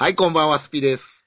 [0.00, 1.26] はい、こんばんは、スピです。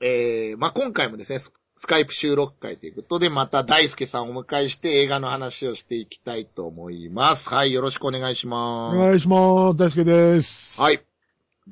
[0.00, 7.48] えー、まあ、今回もですね、ススカイプ収録会ということで、また大輔さんをお迎えして映画の話をしていきたいと思います。
[7.48, 8.98] はい、よろしくお願いしおます。
[8.98, 9.76] 願いします。
[9.76, 10.80] 大輔です。
[10.80, 11.02] はい。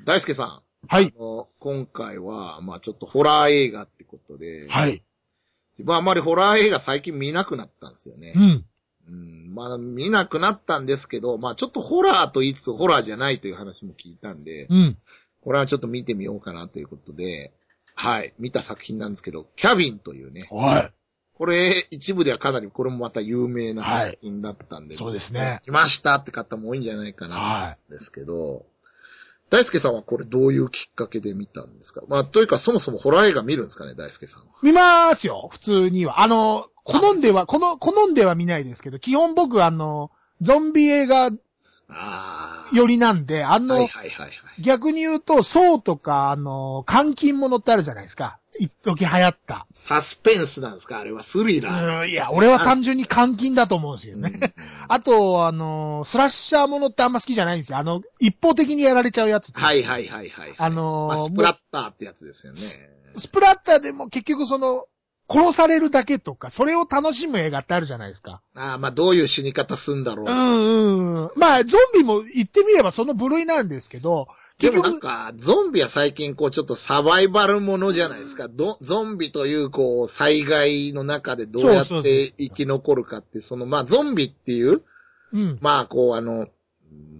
[0.03, 0.61] 大輔さん。
[0.89, 1.13] はい。
[1.17, 5.01] あの今回は、まあ、ちょっとホラー映画ってことで、はい。
[5.75, 8.39] 自分はあまりホラー映画最近見なくなったんですよねう。
[8.39, 8.65] ん。
[9.07, 14.97] うん、まあ、見なくなったんですけど、まあ、ちょっとホラーと言いつつホラーじゃないという話も聞いたんで、うん。
[15.43, 17.51] これはちょっと見てみようかなということで、
[17.95, 20.91] はい、見た作品なんですけど、キャビンというね、は
[21.35, 28.65] これ一部ではかなりこれもまた有名な作品だったんで、そうですね来ましたって方も多いんじゃないかな、はですけど、
[29.49, 32.01] 大輔さんはこれどういうきっかけで見たんですか？
[32.07, 34.47] まあ、というかそもそもホラー映画見るんですかね、大輔さんは。
[34.63, 34.67] い。
[34.67, 36.21] 見ますよ、普通には。
[36.21, 41.29] あの、好んでは、この、好んでは見ないですけど、基本僕あの、ゾンビ映画
[41.95, 43.59] あ寄りなんで、ああ。
[43.59, 44.31] の、はいはいはいはい。
[44.59, 48.39] 逆に言うと、ソウとか、あの、監禁物ってあるじゃないですか。
[48.59, 49.65] 一時流行った。
[49.73, 50.99] サスペンスなんですか？
[50.99, 52.01] あれはスリラー。
[52.01, 54.31] うん、いや、俺は単純に監禁だと思うんですよね。
[54.31, 54.39] うん
[54.89, 57.79] あと、あの、スラッシャーものってあんま好きじゃないんですよ。
[57.79, 59.51] あの、一方的にやられちゃうやつ。
[59.53, 60.53] はいはいはいはい。
[60.57, 62.59] あのーまあスプラッターってやつですよね。
[63.15, 64.85] スプラッターでも結局その、
[65.31, 68.41] 殺されるだけとか、それを楽しむ映画ってあるじゃないですか。
[68.55, 70.27] ああ、まあどういう死に方すんだろう。
[70.27, 71.29] うんうんうん。
[71.43, 74.27] まあ、ゾンビも言ってみればその部類なんですけど、
[74.59, 78.47] で結局、もなんか、ゾンビは最近こうちょっとサバイバルものじゃないですか。
[78.47, 84.83] どゾンビというこう災害の中でどうやって生き残るかって、そのまあゾンビっていう、
[85.33, 85.57] うん。
[85.59, 86.47] まあこうあの、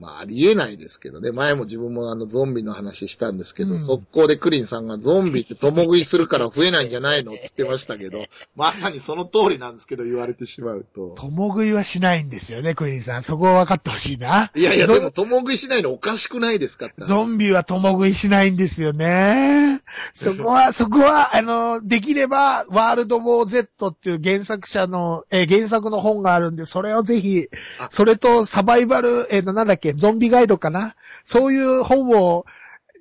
[0.03, 1.31] まあありえないですけどね。
[1.31, 8.23] 前も自分もあのゾンビの話したんですけど、うん速攻でクリンさんがゾンビって共食いするから増えないんじゃないのって言ってましたけど、
[8.55, 11.16] まさにその通りなんですけど言われてしまうと。
[11.17, 13.23] 共食いはしないんですよね、クリーンさん。
[13.23, 14.51] そこは分かってほしいな。
[14.55, 19.81] いやいや、ゾでも共食いしないのおかしくないですかってゾンビは共食いしないんですよね。
[20.13, 27.47] そこは、 そこは、あの、できれば、ワールドウォー Z っていう原作者の、えー原作の本があるんで、それをぜひ
[27.79, 30.94] あ、それとサバイバル、えーなんだっけ、ゾンビガイドかな？
[31.24, 32.46] そういう本を、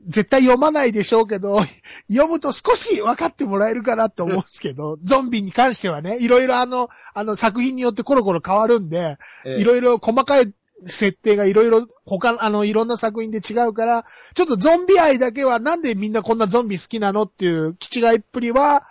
[0.06, 1.58] 絶対読まないでしょうけど、
[2.10, 9.60] 読むと少し分かってもらえるかなって思うんですけど、ゾンビに関してはね、いろいろあの、あの作品によってコロコロ変わるんで、ええ。
[9.60, 10.52] いろいろ細かい
[10.86, 18.84] 設定がいろいろ他、あの、いろんな作品で違うから、ちょっとゾンビ愛だけはなんでみんなこんなゾンビ好きなのっていう気違いっぷりは、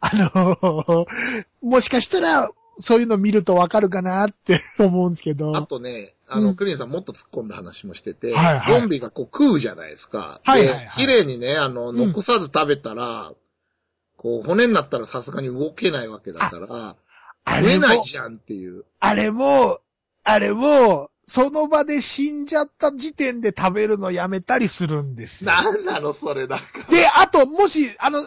[0.00, 1.06] あの、
[1.62, 2.50] もしかしたら、
[2.80, 5.56] そういうの見るとわかるかなって思うんですけど。
[5.56, 10.40] あとね、あの、うんクリンさんもっと突っ込んだ話もしてて、はいはいゾンビがこう食うじゃないですか。
[10.44, 13.32] はいはい綺麗にね、あの、ん残さず食べたら、
[14.16, 16.96] こう、骨になったらさすがに動けないわけだから、
[17.44, 18.84] あれも食えない、じゃんっていう。
[19.00, 19.80] あれも、
[20.24, 25.52] あれも、その場で死んじゃった時点で食べるのやめたりするんですよ。
[25.52, 28.26] なんなのそれだかで、あと、もし、あの、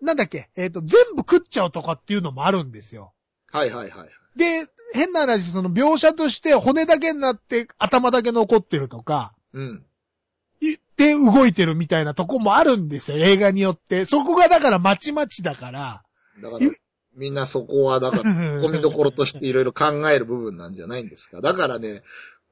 [0.00, 3.14] なんだっけ、えっ、と、全部食っちゃうとかっていうのもあるんですよ。
[3.52, 3.60] ら。
[3.60, 4.08] はいはいはい。
[4.36, 9.84] で、変な話、その描写として骨だけになって頭だけ残ってるとか、うん。
[10.60, 14.04] いで動いてるみたいなとこもあるんですよ、映画によって。
[14.04, 16.02] そこがだからまちまちだから。
[16.42, 16.70] だからい、
[17.14, 18.22] みんなそこは、だから、
[18.62, 21.40] 込みどころとしていろいろ考える部分なんじゃないんですか。
[21.40, 22.02] だからね、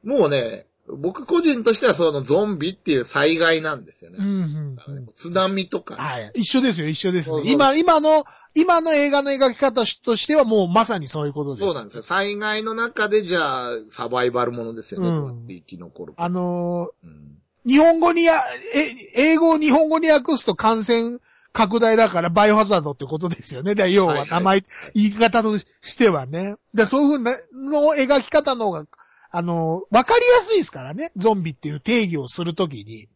[0.03, 4.19] もうね、僕個人としてはそのゾンビっていう災害なんですよね。
[4.21, 6.31] うんうんだからね津波とかね、はい。
[6.35, 7.45] 一緒ですよ、一緒ですそうそう。
[7.47, 8.25] ね今、今の、
[8.55, 9.85] 今の映画の描き方と
[10.17, 11.63] してはもうまさにそういうことです。
[11.65, 12.03] そうなんですよ。
[12.03, 15.09] 災害の中で、じゃあ、サバイバルものですよね。
[15.09, 16.25] うんどうやって生き残るか。
[16.25, 17.37] あのーうん
[17.67, 18.41] 日本語にや、
[18.75, 21.19] え、英語を日本語に訳すと感染
[21.53, 23.75] 拡大だからバイオハザードってことですよね。
[23.75, 24.63] だ要はいははい名前、
[24.95, 26.57] 言い方としてはね。
[26.75, 28.87] でそういうふうなの描き方の方が、
[29.31, 31.13] あの、わかりやすいですからね。
[31.17, 33.09] ゾンビっていう定義をするときに。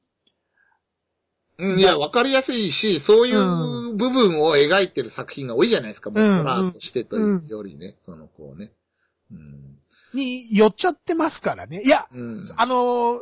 [1.57, 6.11] うん、いや、わかりやすいし、そういう部分を描いてる作品が多いじゃないですか。
[6.11, 7.97] もううんホラーとしてというよりね。
[8.05, 8.73] その、こうね。
[9.31, 9.79] うん。
[10.15, 11.83] に寄っちゃってますからね。
[11.85, 12.43] いや、うん。
[12.57, 13.21] あの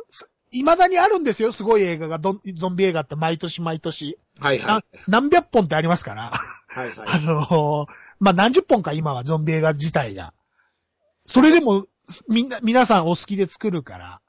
[0.51, 1.51] 未だにあるんですよ。
[1.51, 4.17] すごい映画がゾンビ映画って毎年毎年。
[4.39, 4.81] はいはいな。
[5.07, 6.31] 何百本ってありますから。
[6.67, 7.07] はいはい。
[7.07, 10.33] あのーまあ、何十本か今はゾンビ映画自体が。
[11.25, 11.87] それでも、
[12.27, 14.19] みんな、皆さんお好きで作るから。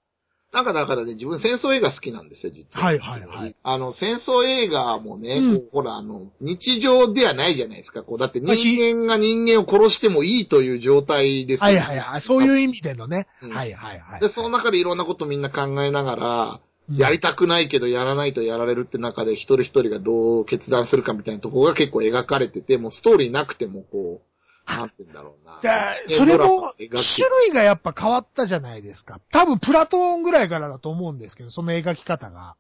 [0.52, 2.86] なんかだからね、自分戦争映画好きなんですよ、実は。
[2.86, 3.56] はいはいはい。
[3.64, 8.04] あの、戦争映画もね、うんほら、あの、日常ではないじゃないですか。
[8.04, 8.52] こう、だって人
[8.96, 12.20] 間が人間を殺してもいいという状態ですよはいはいはい。
[12.20, 13.26] そういう意味でのね。
[13.42, 14.20] うんはいはいはい。
[14.20, 16.58] で、その中でいろんなことみんな考えながら、うん
[16.92, 24.33] やりたくないけどやらないとやられるって中で一人一人がどう決断するかみたいなところが結構描かれてて、もうストーリーなくてもこう、
[24.66, 25.60] なんて言うんだろうな。
[25.62, 26.88] だそれも、種
[27.46, 29.20] 類がやっぱ変わったじゃないですか。
[29.30, 32.56] 多分プラトーンぐらいからだと思うんですけど、その描き方が。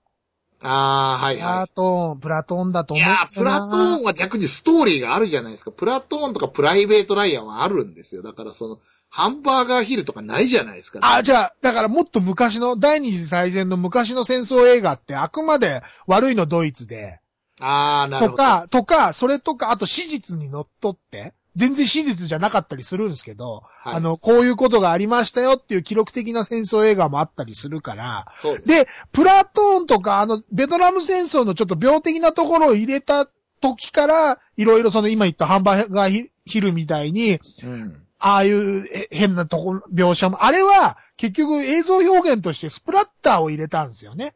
[0.60, 2.98] ああ、はいはプラトーン、プラトーンだとい。
[2.98, 5.70] い思うやー、プラトーンは逆にストーリーがあるじゃないですか。
[5.72, 8.22] プラトーンとかプライベートライアンはあるんですよ。
[8.22, 8.78] だからその、
[9.10, 11.00] ハンバーガーヒルとかないじゃないですか。
[11.02, 17.20] あ、じゃあ、だからもっと昔の、第二次大戦の昔の戦争映画ってあくまで悪いのドイツで、
[17.60, 18.32] あー、なるほど。
[18.32, 28.26] とか、とか、それとか、あと史実にのっとって、全然史実じゃなかったりするんですけど、はいあの、こういうことがありましたよっていう記録的な戦争映画もあったりするから、
[28.66, 33.28] でプラトーンとか、あの、ベトナム戦争のちょっと病的なところを入れた
[33.60, 38.00] 時から、いろいろその今言ったハンバーガーヒヒルみたいに、うん。
[38.18, 44.34] ああいうえ変なところ、描写も、あれは結局映像表現としてスプラッターを入れたんですよね。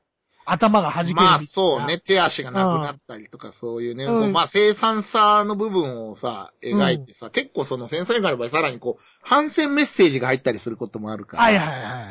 [0.50, 1.16] 頭が弾ける。
[1.16, 12.08] まあそうね、手足がなくなったりとかそういうね、うんまあ生産さの部分をさ、描いてさ、結構その戦争映画の場合さらにこう、反戦メッセージが入ったりすることもあるから、はいはいはいはいはい。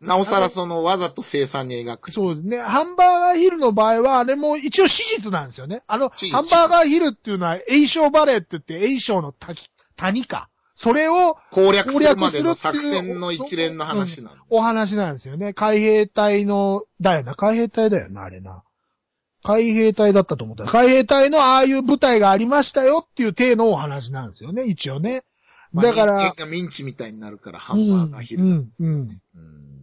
[0.00, 2.10] なおさらそのわざと生産に描く。
[2.12, 2.58] そうですね。
[2.58, 5.82] ハンバーガーヒルの場合は、あれも一応史実なんですよね。
[5.88, 10.48] あの、ハンバーガーヒルっていうのは、栄翔バレーって言って、栄翔の滝、谷か。
[10.78, 14.36] それを攻略するまでの作戦の一連の話なの。
[14.48, 15.52] お話なんですよね。
[15.52, 17.34] 海兵隊の、だよな。
[17.34, 18.62] 海兵隊だよな、あれな。
[19.42, 20.66] 海兵隊だったと思った。
[20.66, 25.24] 海兵隊のああいう部隊がありましたよっていう体のお話なんですよね、一応ね。
[25.72, 28.44] まあだから、人間がミンチみたいになるから、ハンバーガーヒル。
[28.44, 29.08] うん、うん、うん。
[29.34, 29.78] うん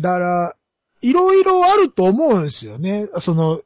[0.00, 0.56] だから、
[1.02, 3.08] いろいろあると思うんですよね。
[3.18, 3.60] その、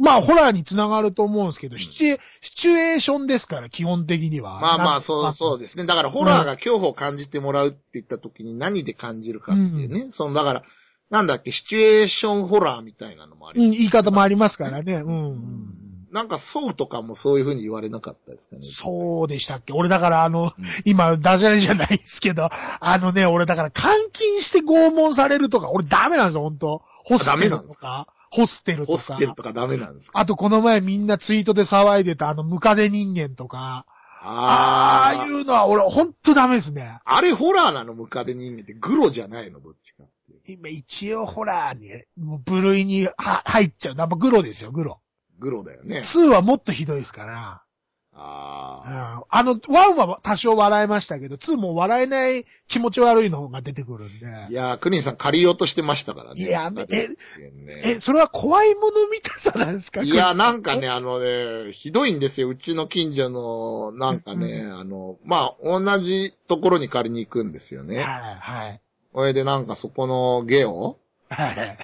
[0.00, 4.58] まあ、ホラーにつながると思うんですけど、シチュエ、シチュエーションですから、基本的には。
[4.58, 5.84] まあまあ、そう、そうですね。
[5.84, 10.08] だから、ホラーが恐怖を感じてもらうって言った時に何で感じるかっていうね。
[10.10, 10.62] その、だから、
[11.10, 13.78] なんだっけ、シチュエーションホラーみたいなのもありうん、ます。
[13.78, 14.94] 言い方もありますからね。
[14.94, 15.74] うん、うん。
[16.12, 18.62] なんか、ソウとかもそういう風に言われなかったですかね。
[18.62, 19.72] そうでしたっけ？
[19.72, 20.50] 俺だからあの、
[20.84, 22.48] 今、ダジャレじゃないですけど、
[22.80, 28.98] あのね、俺だから監禁して拷問されるとか、俺ダメなんですよ、本当ホステルとか、ホステルとホか。
[28.98, 30.18] ステルとかダメなんですか？
[30.20, 33.86] あとこの前みんなツイートで騒いでたあのムカデ人間とか、
[34.22, 36.98] ああいうのは俺ほんとダメですね。
[37.04, 39.60] あれホラーなのムカデ人間ってグロじゃないの？
[39.60, 40.52] どっちかって。
[40.52, 43.96] 今一応ホラーに、もう部類には入っちゃう。
[43.96, 45.00] やっぱグロですよ、グロ。
[45.38, 46.00] グロだよね。
[46.00, 47.64] 2はもっとひどいですから。
[48.22, 49.24] あうんあ。
[49.30, 54.52] あの、1は多少笑えましたけど、2も笑えない気持ち悪いのが出てくるんで。
[54.52, 56.42] いやー、クニンさん借りようとしてましたからね。
[56.42, 60.88] いやムカデ人間ねえ、それは怖いもの見たさなんですかいや、なんかね、。
[60.88, 62.48] あのね、ひどいんですよ。
[62.48, 68.02] うちの近所の、なんかね、あの、まあ、同じところに借りに行くんですよね。
[68.02, 68.80] はい、はい。
[69.14, 70.98] それでなんかそこのゲオ
[71.30, 71.78] はい。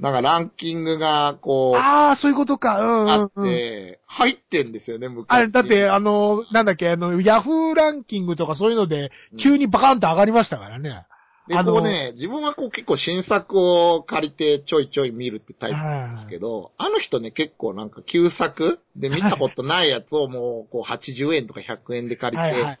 [0.00, 2.80] なんかランキングが、こう、ああ、そういうことか。
[2.80, 3.52] うん、あっうんうん。
[3.52, 5.36] て、入ってんですよね、昔。
[5.36, 11.06] あれ、だって、あの、なんだっけ、あの、ヤフーランキングとかそういうので、急にバカンと上がりましたからね。
[11.50, 22.78] で、こうね、自分はこう結構新作を借りてちょいちょい見るってタイプなんですけど、あの人ね結構なんか旧作で見たことないやつをもうこう80円とか100円で借りて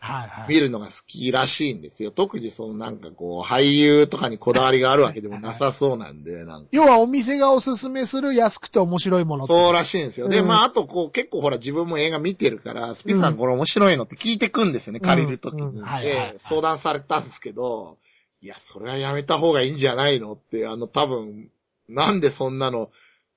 [0.48, 2.10] 見るのが好きらしいんですよ。
[2.10, 6.68] 特にそのなんかこう俳優とかにこだわりがあるわけでもなさそうなんで、なんか。
[6.72, 10.28] 要はお店がおすすめする安くて面白いものそうらしいんですよ。
[10.28, 15.72] で、うんまあ、あとこう、結構ほら自分も映画見てるから、スピさんこれ面白いのって聞いてくんですよね、うん借りるときに。
[16.02, 17.98] で、相談されたんですけど、
[18.42, 21.50] いや、それはやめた方がいいんじゃないのって、あの、多分、
[21.88, 22.90] なんでそんなの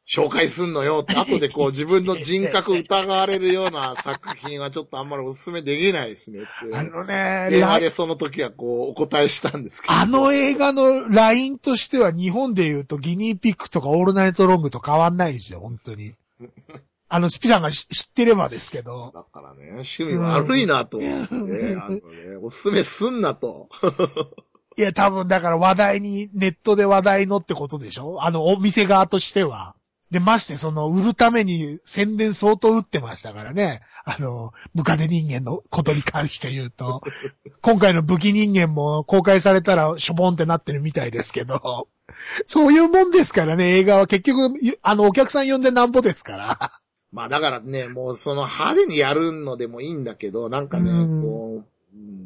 [0.08, 6.76] 紹介すんのよって、 後でこう自分の人格疑われるような 作品はちょっとあんまりお勧めできないですねって。
[6.76, 9.94] あのね、電話ラでその時はこう、お答えしたんですけど。
[9.94, 16.14] あの映画のラインとしては日本で言うとギニーピックとかオールナイトロングと変わんないんですよ、本当に。
[17.10, 19.12] あの、スピさんが知知ってればですけど。
[19.14, 22.02] だからね、趣味悪いなと思ってね、あのね、
[22.42, 23.70] お勧めすんなと。
[24.78, 28.18] いや、多分だから話題に、ネットで話題のってことでしょ？
[28.24, 29.76] あの、お店側としては。
[30.12, 33.82] で、まして、その、売るために宣伝相当打ってましたからね。
[34.06, 37.02] あの、ムカデ人間のことに関して言うと。
[37.62, 41.88] 今回の武器人間も公開されたらしょぼんってなってるみたいですけど。
[42.46, 46.72] そういうもんですからね、映画は結局、ゆあの、お客さん呼んでなんぼですから。
[47.12, 51.73] まあだからね、もうその派手にやるのでもいいんだけど、なんかね、うんこう、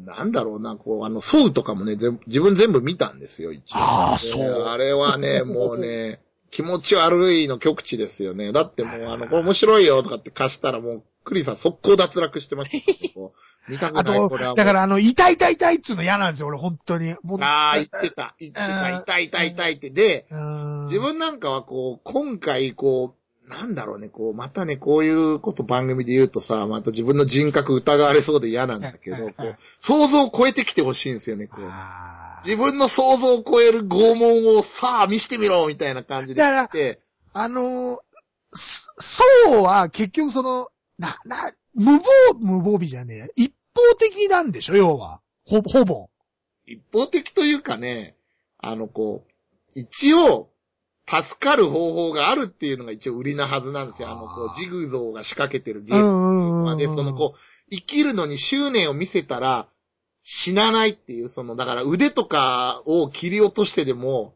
[0.04, 3.78] なんだろうな、こう、あの、ソウとかもね、ぜ自分全部見たんですよ、一応。
[3.78, 6.20] ああでそうあれはね、もうね、
[6.50, 8.52] 気持ち悪いの極致ですよね。
[8.52, 12.80] だってもう、あの、これ面白いよとかって貸したらもう、クリさん速攻脱落してまし
[13.12, 13.14] た。
[13.14, 13.34] こ
[13.68, 14.54] う見たくあない、と、これは。
[14.54, 17.12] だからあの、痛い痛い痛いっつうの嫌なんですよ、俺、本当に。
[17.12, 17.16] あ
[17.72, 19.90] あ、言ってた、言ってた、うん痛い痛い痛いって。
[19.90, 23.17] で、うん自分なんかはこう、今回こう、
[23.48, 31.70] なんだろうね、こう、またね、こういうこと番組で言うとさ、また自分の人格疑われそうで嫌なんだけど、こう、想像を超えてきてほしいんですよね、こう。
[32.44, 36.96] 自分の想像を超える拷問をさあ見してみろみたいな感じでだから
[37.34, 37.96] あのー、
[38.52, 41.36] そそうは結局その、な、な、
[41.74, 42.04] 無防、
[42.40, 43.26] 無防備じゃねえや。
[43.36, 45.20] 一方的なんでしょ、要は。
[45.46, 46.08] ほ、ほぼ。
[46.66, 48.16] 一方的というかね、
[48.58, 49.30] あの、こう、
[49.74, 50.50] 一応、
[51.08, 54.10] 助かる方法があるっていうのが一応売りなはずなんですよ。
[54.10, 56.78] あの、こう、ジグゾーが仕掛けてるゲームうんうんうんうん。
[56.78, 57.38] で、その、こう、
[57.70, 59.68] 生きるのに執念を見せたら、
[60.20, 64.34] 死なないっていう、その、だから腕とかを切り落としてでも、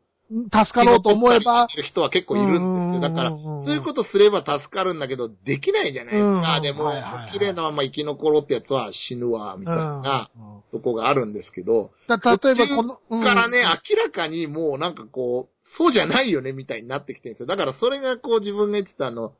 [0.52, 3.00] 助かろうと思えばる人は結構いるんですよ。
[3.00, 6.56] だから、そういうことすれば助かるんだけど、できないじゃないですか。
[6.56, 13.58] うんでも、はいはいはい綺麗なまま生き残ろうってやつは死ぬわ、みたいなうんとこがあるんですけど、だ例えばこの、うんからね、
[13.90, 17.46] 明らかにもうなんかこう、そうじゃないよね、みたいになってきてるんですよ。
[17.46, 19.34] だからそれがこう自分が言ってたあの、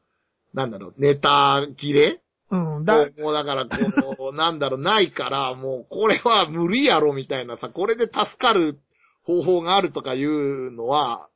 [0.53, 2.21] なんだろう、ネタ切れ？
[2.51, 8.79] うん、だ、もうだからこう、 なんだろう、ないから、もうこれは無理やろ、みたいなさ、これで助かる
[9.25, 11.29] 方法があるとかいうのは、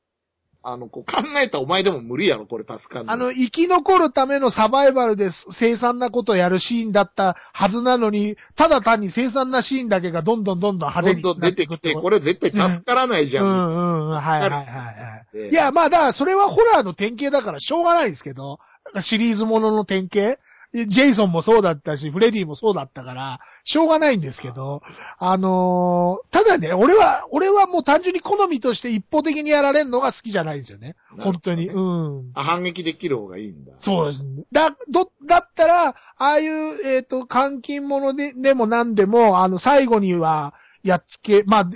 [0.69, 3.13] あの、こう考えたお前でも無理やろ、これ助かんの。
[3.13, 13.45] あの、生き残るためのサバイバルで凄惨なことをやるシーンだったはずなのに、ただ単に凄惨なシーンだけがどんどんどんどん派手にどんどん出てきて、これれ絶対助からないじゃ。
[13.45, 15.51] うんんうん、はいはいはいはでい。
[15.51, 18.59] いや、まあ、だからそれはホラーの典型だからしょうがないですけど、
[19.01, 20.41] シリーズものの典型
[20.85, 24.83] ジェイソンもそうだったし、フレディもそうだったから、しょうがないんですけど、
[25.19, 30.89] あのーただね、俺は、俺はもう単純に好みとして一方的にやられるのが好きじゃないんですよね。
[31.17, 31.69] ね本当に。
[31.69, 32.31] うん。
[32.35, 33.73] あ反撃できる方がいいんだ。
[33.79, 34.45] そうですね。
[34.53, 36.53] だ、ど、だったら、ああいう、
[36.85, 41.71] えっ、と、監禁者で、でも何でも、あの、最後には、やっつけ、まあ、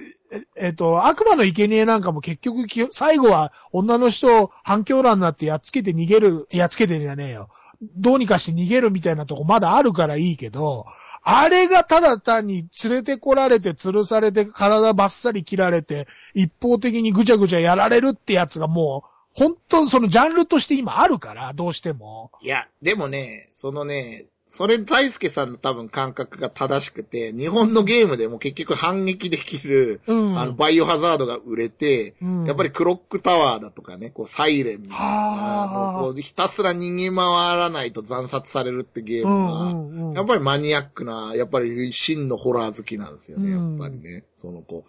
[0.56, 7.48] えっ、と、悪魔の生贄なんかも結局き、最後は女の人を反響欄になってやっつけて逃げる、やっつけてじゃねえよ。
[7.82, 10.86] どうにかして逃げるみたいなとこまだあるからいいけど、
[11.22, 22.30] あれがただ単に連れてこられて吊るされて体ばっさり切られて一方的にぐちゃぐちゃやられるってやつがもう本当そのジャンルとして今あるから、どうしても。
[22.42, 30.38] いや、でもね、そのね、それ大輔さんの多分感覚が正しくて、日本のゲームでも結局反撃できる、うん。
[30.38, 40.14] あの、バイオハザードが売れて、うんやっぱりクロックタワーだとかね、こう、サイレンみたいはあな、こうひたすら逃げ回らないと惨殺されるってゲームは。
[40.16, 44.24] やっぱりマニアックな、やっぱり真のホラー好きなんですよね、やうんっぱりね。
[44.36, 44.84] その子。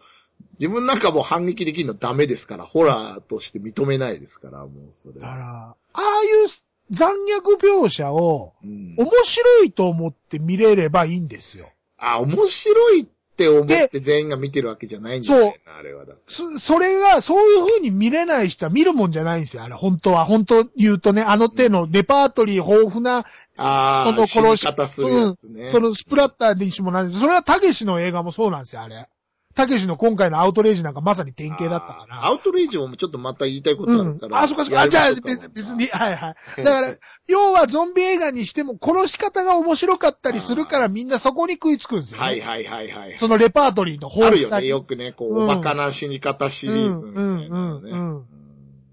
[0.59, 5.27] 自分なんかもう反撃できるのダメですから、ホラーとして認めないですから、もうそれは。
[5.27, 6.47] だから、ああいう
[6.91, 11.67] 残虐描写をうん、面白いと思って見れればいいんですよ。
[11.97, 13.05] あ、面白いっ
[13.35, 16.13] て思って全員が見てるわけじゃないんだよな、あれはだ。
[16.25, 20.25] そ、それが、そういう風に見れない人は見るもんじゃないんですよ、あれ、本当は。
[20.25, 23.19] 本当言うとね、あの手のレパートリー豊富な
[23.57, 25.69] ああ、人の殺し方するやつね。
[25.69, 29.07] そのスプラッターにしてもなんですそれはたけしの映画もそうなんですよ、あれ。
[29.53, 32.25] たけしの今回のアウトレイジなんかまさに典型だったから。
[32.25, 34.13] アウトレイジもちょっとまた言いたいことあうん。
[34.13, 34.41] るから。
[34.41, 34.81] あ、そっかそっか。
[34.81, 36.63] あ、じゃあ別、別に、はいはい。
[36.63, 36.95] だから、
[37.27, 42.25] 要はゾンビ映画にしても殺し方が面白かったりするからみんなそこに食いつくんですよね。
[42.25, 43.17] はいはいはいはい。
[43.17, 44.65] そのレパートリーのあるよね。
[44.65, 47.11] よくね、こう、うんおバカな死に方シリーズね。
[47.15, 48.40] うんうんうんうん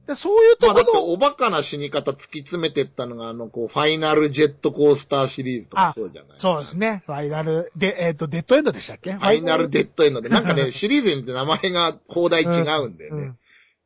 [0.08, 6.38] でそういうとまあだって、ころ、おバカな死に方突き詰めてったのが、あの、こう、ファイナルジェットコースターシリーズとかあそうじゃない？
[6.38, 7.02] そうですね。
[7.04, 9.12] ファイナル、で、えっ、と、デッドエンドでしたっけ？
[9.12, 12.96] ファイナルデッドエンドで、なんかね、シリーズによって名前が放題違うんだよね。
[13.08, 13.38] うん。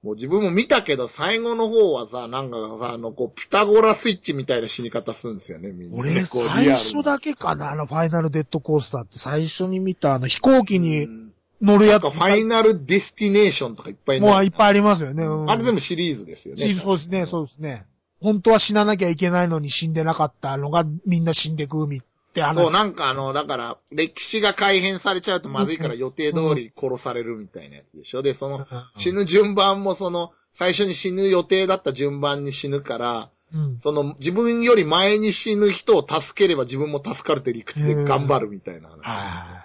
[0.04, 6.10] もう自分も見たけど、最後の方はさ、なんかさ、あの、こう、ピタゴラスイッチみたいな死に方するんですよね、みんなね。
[6.12, 11.31] 俺、こう最初だけかな、あの、ファイナルデッドコースターって最初に見た、あの、飛行機にうん
[11.62, 12.10] 乗るやつ。
[12.10, 15.24] ファイナルディスティネーションとかいっぱいもういっぱいありりますよね。
[15.24, 16.74] うんあれでもシリーズですよね。
[16.74, 17.86] そうですね、そうですね。
[18.20, 22.00] 本当は死ななきゃいけないのに死んでなかったのがみんな死んでくみっ
[22.34, 22.56] て話。
[22.56, 28.22] そう、なんかあの、だから、歴史が改変されちゃうとまずいから予定通り殺されるみたいなやつでしょ。
[28.22, 28.64] で、その、
[28.96, 33.80] 死ぬ順番もその、最初に死ぬ予定だった順番に死ぬから、うん。
[33.80, 38.98] その、自分より前に死ぬ人を助ければ自分も助かるって理屈で頑張るみたいな話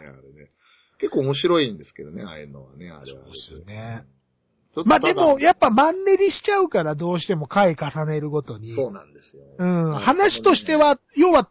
[0.04, 0.51] ね。
[0.98, 3.06] 結構面白いんですけどね、ああいうのはね、あれは。
[3.06, 4.06] そうですよね。
[4.86, 8.72] まあでも、やっぱマンネリしちゃうからどうしても回重ねるごとに。
[8.74, 9.44] そうなんですよ。
[9.58, 9.94] うん。
[9.94, 11.50] 話としては、要は、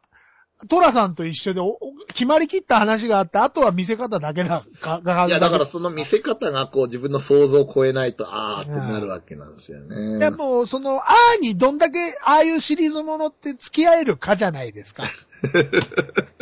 [0.71, 1.61] トラさんと一緒で
[2.09, 10.19] 決まりきった話があって、あとは見せ方だけだ、か、がいや、だからその見せ方がこう自分の想像を超えないと、あーってなるわけなんですよね。
[10.19, 15.05] いやもう、その、あーにどんだけ、ああいうシリーズものって付き合えるかじゃないですか。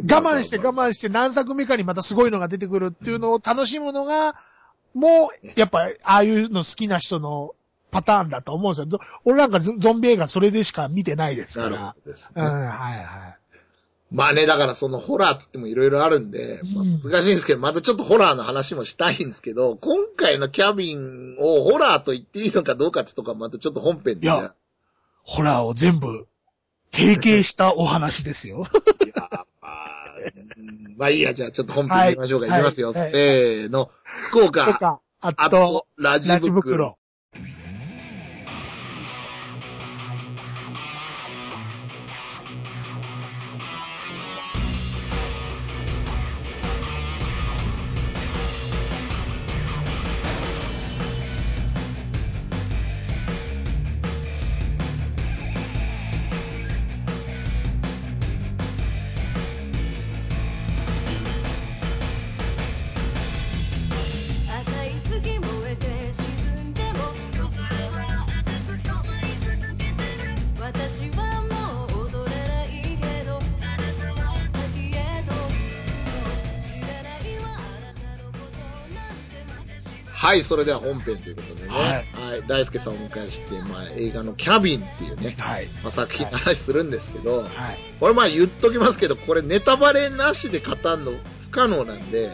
[0.00, 4.34] 我慢して我慢して何作目かにまたすごいのが出てくるっていうのを楽しむのが、
[4.94, 7.54] もう、やっぱ、ああいうの好きな人の
[7.90, 8.86] パターンだと思うんですよ。
[8.86, 11.92] ゾ俺なんかゾゾンビ映画それでしか見てないですから。
[11.92, 12.50] ほどですうん、ね。
[12.50, 12.94] はいは
[13.30, 13.38] い。
[14.12, 24.26] まあね、だからそのホラーって言ってもいろいろあるんで、まあうん難しいんですけど、またちょっとホラーの話もしたいんですけど、今回のキャビンをホラーと言っていいのかどうかってとかまたちょっと本編で。
[24.26, 24.52] いや
[25.24, 26.28] ホラーを全部、
[26.92, 28.64] 提携したお話ですよ。
[29.04, 30.04] いやまあ、
[30.58, 32.52] うんまあいいや、じゃあちょっと本編行きましょうか。
[32.52, 32.92] はいいきますよ。
[32.92, 33.90] はいせーの。
[34.04, 36.96] 福と岡、か、ああとと、、ラジラジ袋
[80.26, 81.68] ははい、それでは本編ということでね。
[81.68, 82.46] はいはい。
[82.48, 85.66] 大輔さんをお迎えして、まあ映画のキャビンっていうね、はい。
[85.84, 87.48] まあ作品の話するんですけど、はい。
[88.00, 92.28] これまあ言っときますけど、これネタバレなしで語るの不可能なんで、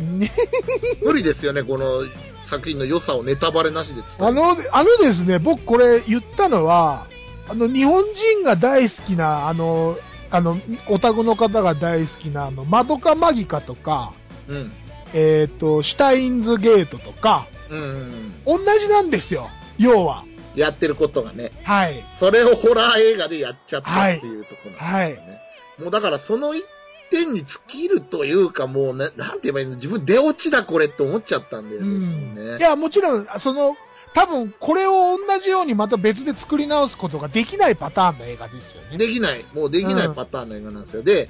[0.00, 0.30] ね、
[1.04, 2.04] 無理ですよね、この
[2.42, 4.26] 作品の良さをネタバレなしで伝える。
[4.28, 7.06] あの、あのですね、僕これ言ったのは、
[7.48, 9.98] あの、日本人が大好きな、あの、
[10.30, 14.14] あの、オタクの方が大好きな、あの、マドカマギカとか、
[14.48, 14.72] うん。
[15.14, 18.64] えっ、と、シュタインズゲートとか、うんうんうん。
[18.64, 19.48] 同じなんですよ。
[19.78, 20.24] 要は。
[20.54, 21.52] やってることがね。
[21.64, 22.06] はい。
[22.10, 25.40] それをホラー映画でやっちゃったっていうところなんですよね。
[25.78, 26.64] もうだからその一
[27.10, 29.76] 点に尽きるというかもうね、なんて言えばいいの？
[29.76, 32.56] 自分出落ちだこれって思っちゃったんだようね。
[32.56, 32.58] ん。
[32.58, 33.76] いや、もちろん、その、
[34.14, 38.96] 多分、これを同じようにまた別で作り直すことができないパターンの映画ですよね。
[38.96, 41.02] できない、もうできないパターンの映画なんですよ。
[41.02, 41.28] で、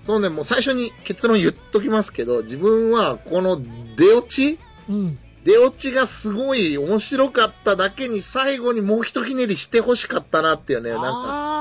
[0.00, 3.60] そうね、もう最初に結論言っときますけど、自分はこの
[3.96, 4.58] 出落ち？
[4.88, 5.18] うん。
[5.44, 11.12] 出落ちがすごい面白かっただけに最後にもう一ひねりしてほしかったなっていうね、なんか、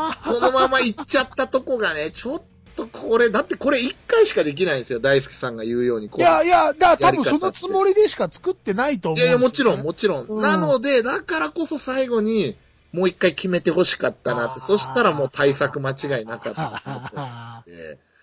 [0.09, 2.41] あそのまま行っちゃったとこがね、 ちょっ
[2.75, 6.09] とこれ、だってこれ一回しかできないんですよ、大輔さんが言うように。
[6.09, 10.25] こういやいや、だから多分そのつもりでしか作ってないと思うんいやいや、もちろん、もちろん。
[10.27, 12.57] うんなので、だからこそ最後に、
[12.91, 14.59] もう一回決めてほしかったなって。
[14.59, 17.99] そしたらもう対策間違いなかったなと思って。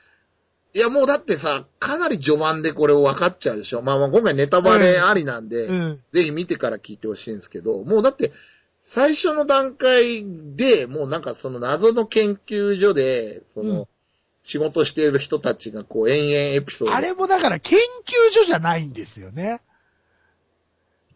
[0.74, 3.82] いや、もうだってさ、かなり序盤でこれ分かっちゃうでしょ。
[3.82, 6.00] まあまあ今回ネタバレありなんで、うん。
[6.12, 8.32] ぜひ見てから聞いてほしいんですけど、もうだって、
[8.82, 10.24] 最初の段階
[10.56, 13.87] で、もうなんかその謎の研究所で、その、うん
[14.44, 16.94] 仕事している人たちがこう延々エピソード。
[16.94, 19.62] あれもだから研究所じゃないんですよね。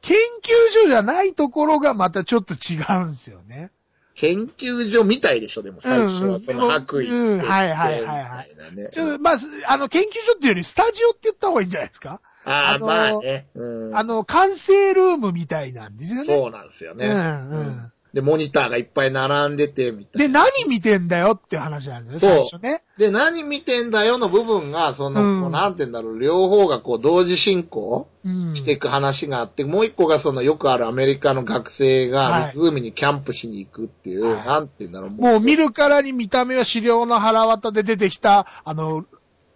[0.01, 3.71] 研究所じゃないところがまたちょっと違うんですよね。
[4.21, 6.41] 研究所みたいでしょ、でも最初うんうんは。
[6.41, 9.37] その白衣着ててうんはいはいはいはいみたいなねちょっと、まあ、
[9.69, 12.21] あの、研究所っていうよりスタジオって言った方がいいんじゃないですか？
[12.45, 13.47] ああ、まあね。
[13.55, 13.97] うん。
[13.97, 16.37] あの、完成ルームみたいなんですよね。
[16.37, 17.07] そうなんですよね。
[17.07, 20.45] うんうんで、モニターがいっぱい並んでて、みたいで、な。
[20.45, 22.83] 何見てんだよっていう話なんですよね、そう最初ね。
[22.97, 28.57] で、何見てんだよの部分が、その、うんなんて言うんだろう、両方がこう同時進行うん。
[28.57, 39.05] していく話があって、もう一個がそのよくあるアメリカの学生はいが湖にキャンプしに行くっていう、はいなんて言うんだろう、もう見るからに見た目は資料の腹渡で出てきた、あの、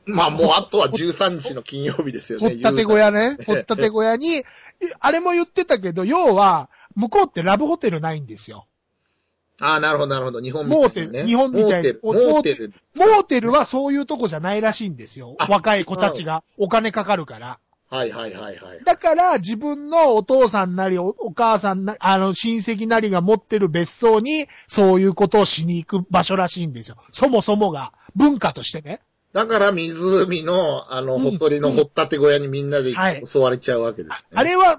[0.04, 2.48] まあもうあとは13日の金曜日ですよね。
[2.48, 3.36] 掘ったて小屋ね。
[3.46, 4.42] 掘ったて小屋に、
[5.00, 8.66] あれも言ってたけど、要は、向こうってラブホテルないんですよ。
[9.60, 10.40] ああ、なるほど、なるほど。
[10.40, 11.28] 日本みモーテル、たいなね。
[11.28, 11.92] 日本みたいな。
[12.02, 12.72] モーテル。
[12.96, 15.46] モーテルはそういうとこじゃないらしいんですよあ。
[15.48, 16.42] 若い子たちが。
[16.58, 17.58] お金かかるから。
[17.88, 18.84] はいはいはいはい。
[18.84, 26.96] だから、自分のお父さんなりお、お母さんな、あの、親戚なりが持ってる別荘に、そういうことをしに行く場所らしいんですよ。
[27.12, 29.02] そもそもが、文化としてね。
[29.32, 34.38] だから湖の、あの、うんほとりの掘ったて小屋にみんなではい襲われちゃうわけですね。
[34.38, 34.78] あれは、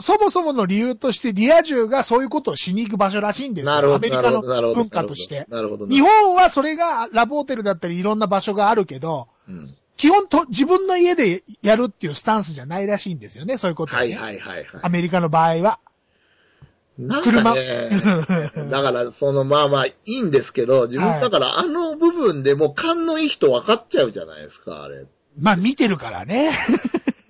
[0.00, 3.72] そもそもの理由として、リア充がそういうことをしに行く場所らしいんですよ。
[3.72, 4.80] なるほど、アメリカのなるほど、なるほど。
[4.82, 5.46] 文化として。
[5.48, 5.86] なるほど。
[5.86, 13.98] 日本はそれがラブホテルだったりいろんな場所があるけど、うん基本と自分の家でやるっていうスタンスじゃないらしいんですよね、そういうこと、ね。
[13.98, 15.78] はいはいはいはアメリカの場合は。
[16.98, 17.02] い。
[17.02, 17.90] なんかね、
[18.70, 25.06] だから、その、まあまあ、いいんですけど、自分、はいだから、あの部分でもう勘のいい人分かっちゃうじゃないですか、あれ。
[25.38, 26.50] まあ見てるからね。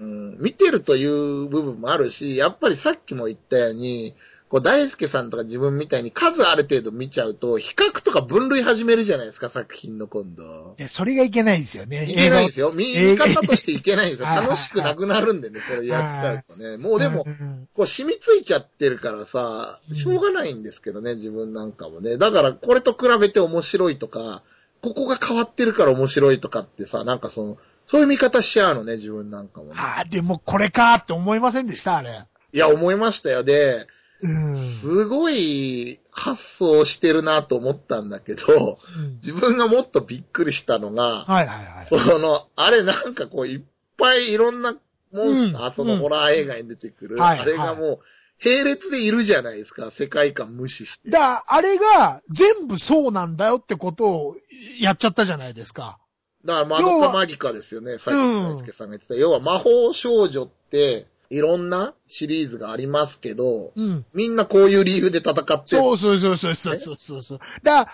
[0.00, 4.14] うん、見てるという部分もあるし、やっぱりさっきも言ったように、
[4.52, 10.74] こう、大輔さんとか自分みたいに数ある程度見ちゃうと、比較とか分類始めるじゃないですか、作品の今度。
[10.78, 12.04] いや、それがいけないですよね。
[12.04, 12.70] いけないですよ。
[12.74, 14.28] 見見方としていけないんですよ。
[14.28, 16.76] 楽しくなくなるんでね、 これやっちゃうとね。
[16.76, 22.18] もうでもう、んこう染みついちゃってるからさ、しょうがないんですけどね、自分なんかもね。
[22.18, 24.42] だから、これと比べて面白いとか、
[24.82, 29.72] ここが変わってるから面白いとかってさ、なんかその、そういう見方しちゃうのね、自分なんかもね。
[29.76, 32.26] ああ、でもこれかって思いませんでしたあれ。
[32.52, 33.44] いや、思いましたよ。
[33.44, 33.86] で、
[34.22, 34.56] うん。
[34.56, 41.84] すごい発想してるなと思ったんだけど、うん自分がもっとびっくりしたのが、はいはいはい。
[41.84, 43.60] その、あれなんかこういっ
[43.96, 44.74] ぱいいろんな
[45.12, 47.98] モンスター、うんそのホラー映画に出てくる、はいあれがもう、
[48.44, 51.10] 並列でいるじゃないですか、世界観無視して。
[51.10, 54.36] だから、あれが全部そうなんだよってことを
[54.80, 55.98] やっちゃったじゃないですか。
[56.44, 59.14] だから、マドカマギカですよね、さっきうん大輔さんが言ってた。
[59.14, 64.04] 要は魔法少女って、いろんなシリーズがありますけど、うん。
[64.12, 67.38] みんなこういう理由で戦ってるそうそうそうそうそうそうそう。
[67.62, 67.92] だから、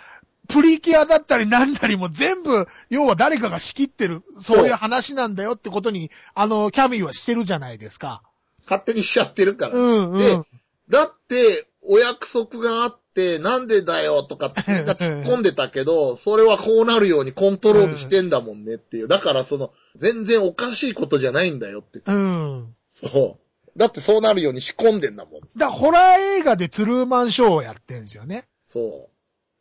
[0.49, 8.23] プリキュアだったりなんだりも全部、要は誰かが仕切ってる、そういう話なんだよってことに、あの、キャミーはしてるじゃないですか。
[8.65, 9.75] 勝手にしちゃってるから。
[9.75, 10.19] うんうん。
[10.19, 10.43] で、
[10.89, 19.09] だって、お約束があって、なんでだよとかってみんな突っ込んでたけど、 それはこうなるようにコントロールしてんだもんねっていう。
[19.09, 22.01] だからその、全然おかしいことじゃないんだよって。
[22.07, 22.75] うん。
[23.07, 23.39] そ
[23.77, 23.79] う。
[23.79, 25.41] だってそうなるように仕込んでんだもん。
[25.57, 28.45] だホラー映画でトゥルーマンショーをやってんですよね。
[28.67, 29.09] そ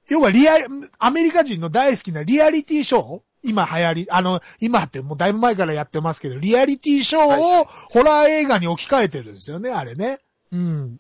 [0.10, 3.22] 要はリアル、アメリカ人の大好きなリアリティショー？
[3.44, 10.20] 今流行り、あの、今ってもうだいぶ前からやってますけど、リアリティショーはいをホラー映画に置き換えてるんですよね、あれね。
[10.52, 11.00] うん。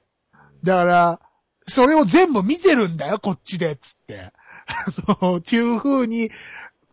[0.63, 1.19] だから、
[1.61, 4.31] それを全部見てるんだよ、こっちで、つって。
[5.07, 6.29] あの、っていう風に、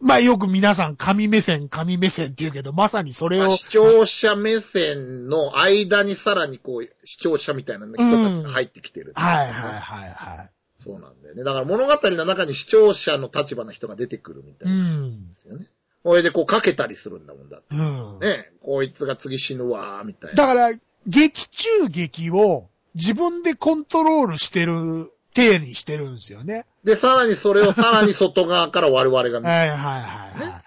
[0.05, 10.51] まあよく皆さん神目線、神目線って言うけど、まさにそれをあ、視聴者目線の間にさらにこう、視聴者みたいな人たちが入ってきてる、はいはいはいはい。
[10.77, 11.43] そうなんだよね。
[11.43, 15.27] だから物語の中に視聴者の立場の人が出てくるみたういなんん。
[15.27, 15.67] ですよね。
[16.03, 17.75] これでこうかけたりするんだもんだって。
[17.75, 18.21] うん。
[18.21, 20.37] ねこいつが次死ぬわー、みたいな。
[20.37, 26.65] だから、劇中劇を自分でコントロールしてる体にしてるんですよね。
[26.85, 29.53] で、さらにそれを さらに外側から我々が見る。
[29.53, 30.63] はいはいはいはい、はい。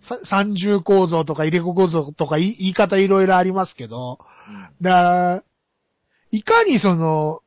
[0.00, 4.18] さ三重構造とか入れ子構造とか言い言い方いろいろありますけど、
[4.82, 5.44] だから、
[6.30, 7.40] いかにその、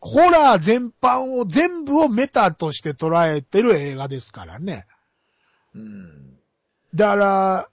[0.00, 4.86] ホラー全般を全部をメタとして捉えてる映画ですからね。
[5.74, 6.38] うん。
[6.94, 7.68] だから、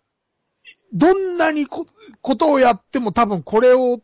[0.93, 1.86] どんなにこ
[2.22, 4.00] ことをやっても多分これを、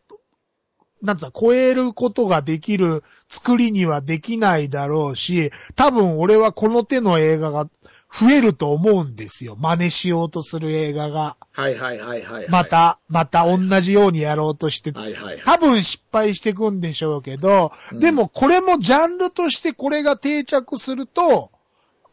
[1.02, 7.68] なんつうの、超えることができる作りにはできないだろうし、多分俺はこの手の映画が
[8.10, 9.56] 増えると思うんですよ。
[9.56, 11.36] 真似しようとする映画が。
[11.52, 12.48] はいはいはいはい、はい。
[12.48, 12.64] ま。
[12.64, 15.42] た、また同じようにやろうとして、はいはいはい。
[15.44, 21.50] 多分失敗していくんでしょうけど、うんでもこれもジャンルとしてこれが定着すると、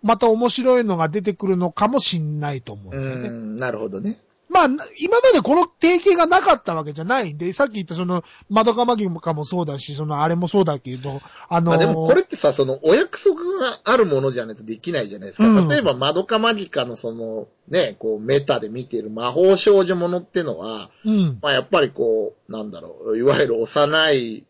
[0.02, 3.30] また面白いのが出てくるのかもしんないと思うんですよね。
[3.30, 4.22] うん、なるほどね。
[4.54, 13.42] まあ、な今までこの提携がなかったわけじゃないんで、さっき言ったその、マドカマギカもそうだし、その、あれもそうだけど、あのまあでもこれってさ、そのお約束が
[13.84, 15.48] あるものじゃないとできないじゃないですか。
[15.48, 21.40] うん例えば、マドカマギカのその、ね、こうメタで見てる魔法少女ものってのは、うん。
[21.42, 24.46] まあやっぱりこう、なんだろう、いわゆる幼い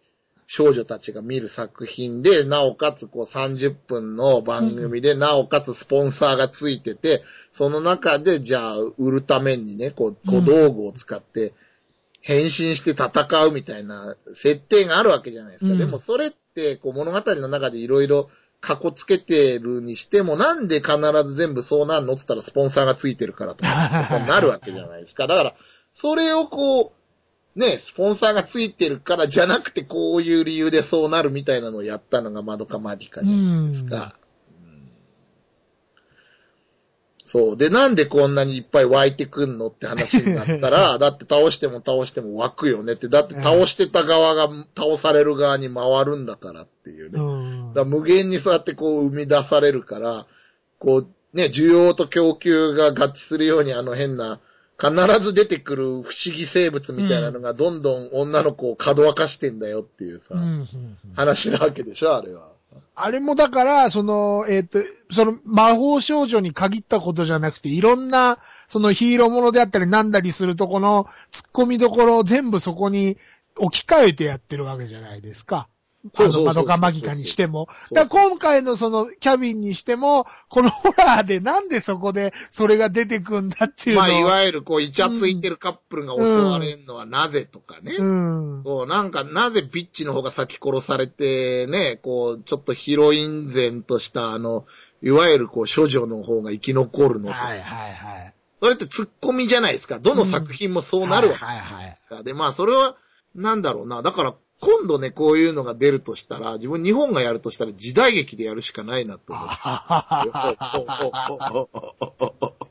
[0.55, 11.53] 少女たちが見る作品で、なおかつこう30分の番組で、なおかつスポンサーがついてて、その中でじゃあ売るためにね、こう小道具を使って
[12.21, 15.71] 変身して戦うみたいな設定があるわけじゃないですか。
[15.71, 18.29] うんでもそれってこう物語の中でいろいろ
[18.61, 22.13] 過去つけてるにしても、なんで必ず全部そうなんの？
[22.13, 25.25] って言ったらスポンサーがついてるからとか、 なるわけじゃないですか。
[25.25, 25.55] だから、
[25.95, 27.02] それをこう、
[27.55, 34.15] ね、スポンサーがついてるからじゃなくてこういう理由でそうなるみたいなのをやったのがマドカマリカじゃないですか。
[34.17, 34.23] うん
[37.25, 37.57] そう。
[37.57, 47.19] で、なんでこんなにいっぱい湧いてくんのって話になったら、 だって倒しても倒しても湧くよねって、だって倒してた側が倒される側に回るんだからっていうね。
[47.19, 50.25] うんだ無限にそうやってこう生み出されるから、
[50.79, 54.39] こうね、需要と供給が合致するようにあの変な、
[54.83, 60.35] 必ず出てくる不思議生物みたいなのがどんどん女の子をかどわかしてんだよっていうさ、
[61.15, 62.51] 話なわけでしょ、あれは。
[62.95, 73.17] あれもだから、その、えっ、と、その魔法少女に限ったことじゃなくて、いろんな、そのヒーローものであったりなんだりするとこの突っ込みどころを全部そこに
[73.57, 75.67] 置き換えてやってるわけじゃないですか。
[76.17, 77.69] あの、マドカマギカにしても。
[77.93, 87.95] だ今回のその、キャビンにしても、このホラーでなんでそこでそれが出てくんだっていうのまあ、いわゆるこう、イチャついてるカップルが襲われるのはなぜとかね。
[87.97, 88.63] うん。
[88.63, 94.65] そう、なんか、なぜビッチの方が先殺されて、ね、こう、ちょっとヒロイン前とした、あの、
[95.01, 97.33] いわゆるこう、処女の方が生き残るのと。
[97.33, 98.33] はいはいはい。
[98.61, 99.99] それって突っ込みじゃないですか。
[99.99, 101.89] どの作品もそうなるわけはいはいはい。
[101.91, 102.23] ですか。
[102.23, 102.95] で、まあ、それは、
[103.35, 104.01] なんだろうな。
[104.01, 109.55] だから、今度ね、こういうのが出るとしたら、自分日本がやるとしたら時代劇でやるしかないなと思って。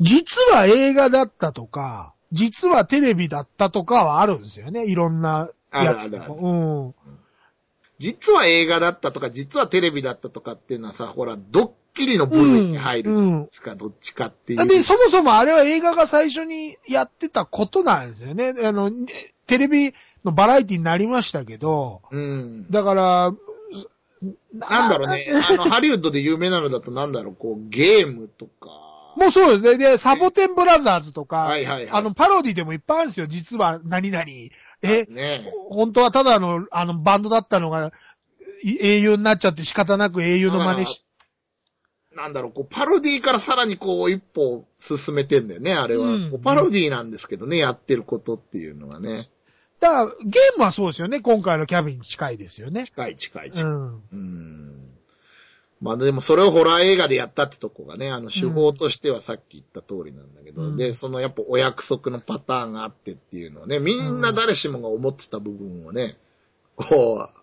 [0.00, 4.86] 実は映画だったとか、実はテレビだったとかはあるんですよね。
[4.86, 6.94] いろんなやつであるあるも。
[7.98, 14.62] 実は映画だったとか、実はテレビだったとかっていうのはさ、ほら、ドッキリの部類に入るじゃないですか、どっちかっていう。
[14.62, 14.68] うん。
[14.68, 18.54] で、そもそもあれは映画が最初にやってたことなんですよね。
[18.64, 18.90] あの、
[19.46, 19.92] テレビ
[20.24, 22.66] のバラエティになりましたけど、うん。
[22.70, 23.32] だから、
[24.54, 28.70] なんだろうね、あの、ハリウッドで有名なのだとなんだろう、こう、ゲームとか。
[29.16, 29.78] もうそうですね。
[29.78, 33.26] で、サボテンブラザーズとか、はいはいはいあの、パロディでもいっぱいあるんですよ。
[33.26, 34.24] 実は何々。
[34.82, 37.92] え、ね本当はただの、あの、バンドだったのが、
[38.62, 41.04] い英雄になっちゃって仕方なく英雄の真似し、
[42.16, 46.06] なんだろう、こう、パロディからさらにこう、一歩進めてんだよね、あれは。
[46.06, 49.14] うんパロディなんですけどね、やってることっていうのはね。
[49.80, 51.20] だから、ゲームはそうですよね。
[51.20, 52.84] 今回のキャビンに近いですよね。
[52.84, 53.62] 近い近い近い。
[53.64, 54.02] うん。
[54.12, 54.92] うん。
[55.82, 66.16] まあでもそれをホラー映画でやったってとこがね、あの手法としてはさっき言った通りなんだけど、うんで、そのやっぱお約束のパターンがあってっていうのをね、みんな誰しもが思ってた部分をね、
[66.76, 67.42] こう、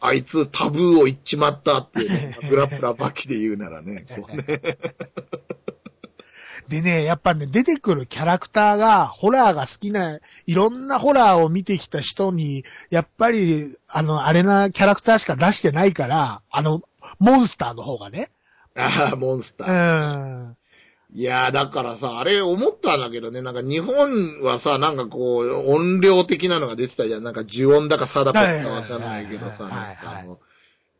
[0.00, 4.60] あいつタブーを言っちまったっていうね、ブラブラバキで言うならね、 こうね。
[6.68, 16.82] でね、やっぱね、出てくるキャラクターが、ホラーが好きな、いろんなホラーを見てきた人に、やっぱり、あの、あれなキャラクターしか出してないから、あの、
[17.18, 18.30] モンスターの方がね。
[18.76, 20.50] ああ、モンスタうー。
[20.50, 20.56] ん。
[21.12, 27.24] いやー、だからさ、あれ思ったんだけどね、なんか日本はさ、なんかこう、音量的なのが出てたじゃん。
[27.24, 30.38] なんか呪音だか定かだかわかんないけどさ、なんかあの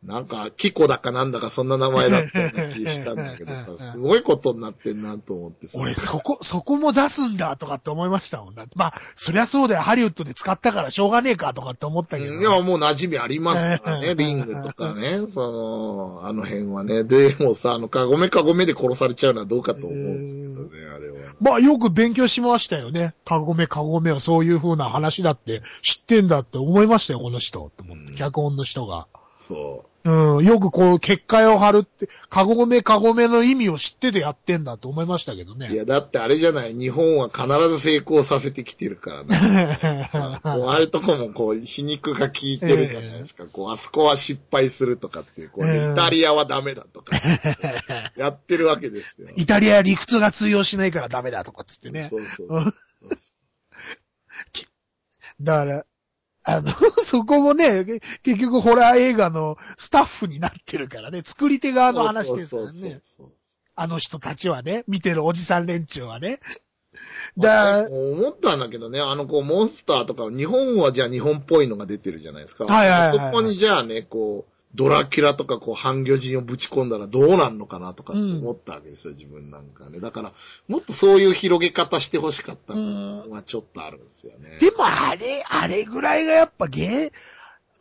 [0.03, 5.79] なんか、キコだかなんだかそんな名前だったような気したんだけどさ、 すごいことになってんなと思ってさ。
[5.79, 8.55] 俺、そこ、そこも出すんだとかって思いましたもん。
[8.77, 9.83] まあ、そりゃそうだよ。
[9.83, 12.33] ハリウッドで使ったからしょうがねえかとかって思ったけど。
[12.33, 17.05] いや、もう馴染みありますからね、リングとかね、その、あの辺はね。
[17.05, 21.19] でもさ、あの、かごめかごめで殺されちゃうのはどうかと思うんですけどね、あれは。
[21.43, 23.15] まあ、よく勉強しましたよね。
[23.27, 27.67] かごめかごめはそういう風な話だって知ってんだって思いましたよ、この人。
[27.67, 29.07] って思って、うん脚本の人が。
[29.41, 35.57] そうん、よくこう、結界を張るって、かごめかごめの意味を知っててやってんだと思いましたけどう。
[35.57, 35.77] いね。
[35.77, 40.09] や、だってあれじゃない、日本は必ず成功させてきてるからね。
[40.11, 43.45] さ こうああいうとこもこう、皮肉が効いてるじゃないですか。
[43.45, 47.17] こう、あそこは失敗するとかっていう、こう、うんイタリアはダメだとか、
[48.17, 49.29] やってるわけですよ。
[49.37, 52.09] イタリア理屈が通用しないからダメだとかっつってね。
[52.11, 52.49] そうそう。
[55.41, 55.87] だから、
[56.45, 56.71] あの、
[57.03, 63.01] そこもね、け結局ホラー映画のスタッフになってるからね、作り手側の話ですからそうそうそうね。
[63.19, 63.33] そう
[63.77, 66.39] あの人たちはね、見てるおじさん連中はね。
[67.39, 72.65] だ、思ったんだけどね、あの、こう、モンスターとか、日本はじゃあ日本っぽいのが出てるじゃないですか。
[72.65, 80.01] はいはいはいはいそこにじゃあね、こう、ドラキュラとかこう、半魚人をぶち込んだらどうなんのかなとかって思ったわけですよ、自分なんかね。
[80.01, 80.33] だから、
[80.69, 84.59] もっとそういう広げ方してほしかったのはちょっとあるんですよね。
[84.61, 87.13] でもあれ、あれぐらいがやっぱ芸、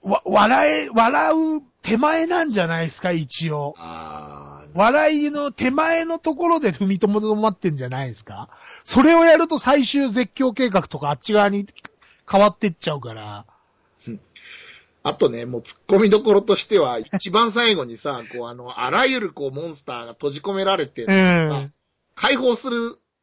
[0.02, 3.76] わ、笑え、笑う手前なんじゃないですか、一応。
[3.78, 8.50] あ笑いの手前のところで踏みとどまってんじゃないですか
[8.84, 11.66] それをやると最終絶叫計画とかあっち側に
[12.30, 13.46] 変わってっちゃうから。
[15.04, 21.74] あとね、もう突っ込みどころとしては、一番最後にさ、 こう、あの、あらゆるこう、モンスターが閉じ込められて、うん。
[22.16, 22.78] 解放する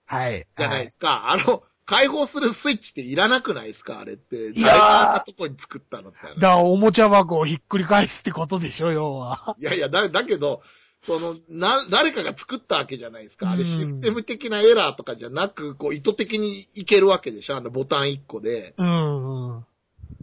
[0.07, 0.47] はい。
[0.57, 1.31] じゃないですか。
[1.31, 4.01] あの、解放するスイッチっていらなくないですか？
[4.01, 4.53] あれって。
[4.53, 6.19] 誰があんなとこに作ったのって。
[6.23, 9.55] だからおもちゃ箱をひっくり返すってことでしょ、要は。
[9.59, 10.63] いやいや、だ、だけど、
[11.05, 13.49] その、な、誰かが作ったわけじゃないですか。
[13.51, 17.57] あれうんシステム的なエラーとかじゃなく、こう意図的にいけるわけでしょ？
[17.57, 18.75] あのボタン1個で。
[18.79, 19.67] うんうん。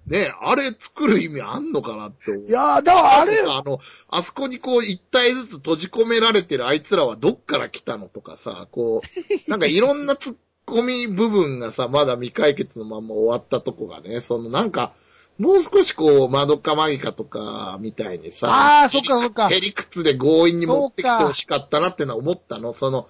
[0.07, 2.43] ねあれ作る意味あんのかなって思う。
[2.45, 9.01] いやー、だからあれ、あの、あそこにこう一体ずつ閉じ込められてるあいつらはどっから来たのとかさ、こう、
[9.49, 10.35] なんかいろんな突っ
[10.67, 14.93] 込み部分がさ、まだ未解決のまま終わったとこがね、そのなんか、
[15.39, 22.73] もう少しこう、マドカマギカとかみたいにさ、あーそっかそっかヘリクツで強引に持ってきてほしかったなってのは思ったの。
[22.73, 23.07] その、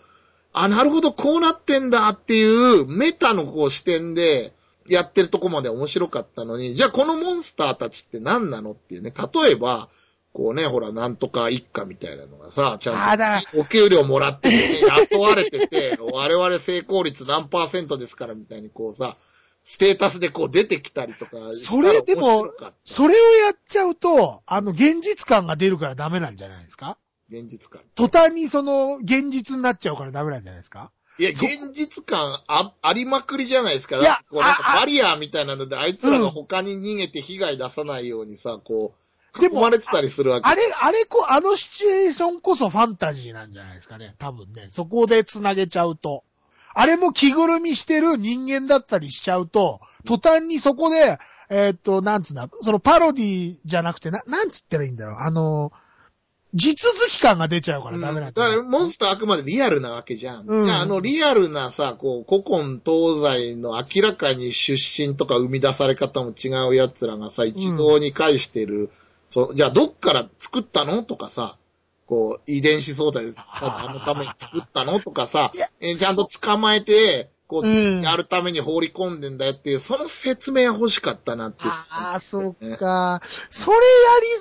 [0.54, 2.44] あ、なるほど、こうなってんだってい
[2.82, 4.54] うメタのこう視点で、
[4.88, 9.14] やってるとこまで面白かったのに、じゃあこのモンスターたちって何なのっていうね。
[9.34, 9.90] 例えば、
[10.34, 13.00] こうね、ほら、なんとか一家みたいなのがさ、ちゃんと
[13.60, 14.80] お給料もらってて、ね、
[15.12, 19.16] 雇われてて、我々成功率何パーセントですからみたいにこうさ、
[19.64, 21.32] ステータスでこう出てきたりとか。
[21.54, 22.52] それでも
[22.84, 26.98] それをやっちゃうと、あの、現実感が出るからダメなんじゃないですか？
[27.32, 27.82] 現実感。
[27.96, 30.92] 途端にその、現実になっちゃうからダメなんじゃないですか？
[31.20, 33.98] いや、そ現実感あ、ありまくりじゃないですか。
[33.98, 40.50] いやこうなんかバリアーみたいなので、あいつらが他に逃げて被害出さないようにさ、こう、でも囲まれてたりするわけ。
[40.50, 44.16] あれ、あれこ、あのシチュエーションこそファンタジーなんじゃないですかね。
[44.18, 44.66] 多分ね。
[44.70, 46.24] そこで繋げちゃうと。
[46.76, 55.20] あれも着ぐるみしてる人間だったりしちゃうと、途端にそこで、えーっと、なんつうんだ、そのパロディじゃなくて、な、なんつったらいいんだろう。
[55.20, 55.72] あの、
[56.54, 58.64] 地続き感が出ちゃうからダメなんだからだよ。
[58.64, 60.46] モンスターあくまでリアルなわけじゃん。
[60.48, 60.66] うん。
[60.66, 68.92] じゃあ、あのリアルなさ、こう、古今東西の明らかに出身とか生み出され方も違う奴らがさ、一堂に会してる、
[69.30, 71.02] そう、じゃあどっから作ったの？
[71.02, 71.58] とかさ、
[72.06, 75.00] こう、遺伝子相対で、 あのために作ったの？
[75.00, 81.58] とかさえーちゃんと捕まえて、こう、うんやるために放り込んでんだよっていう、その説明は欲しかったなって。
[81.66, 83.22] ああ、そうか。
[83.50, 83.82] それや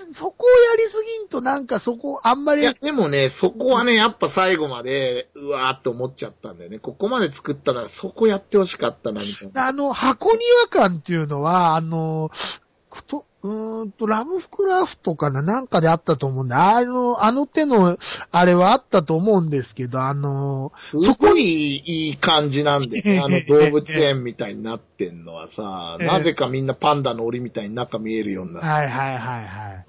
[0.06, 6.78] り、そこをやりすぎんとなんかそこ、あんまりいや、、でもね、そこはね、やっぱ最後まで、うわーって思っちゃったんだよね。
[6.78, 9.66] ここまで作ったなら、そこやってほしかったな、みたいな。
[9.68, 12.30] あの、箱庭感っていうのは、あの、
[12.92, 15.42] くと、うーんと、ラブクラフトかな？
[15.42, 17.96] なんかであったと思うんで、あの、あの手の、
[18.30, 28.68] あれはあったと思うんですけど、あの、すごいいい感じなんでね、あの 動物園みたいになってんのはさ、ええなぜかみんなパンダの檻みたいに中見えるようになって。
[28.68, 29.86] はいはいはいはい。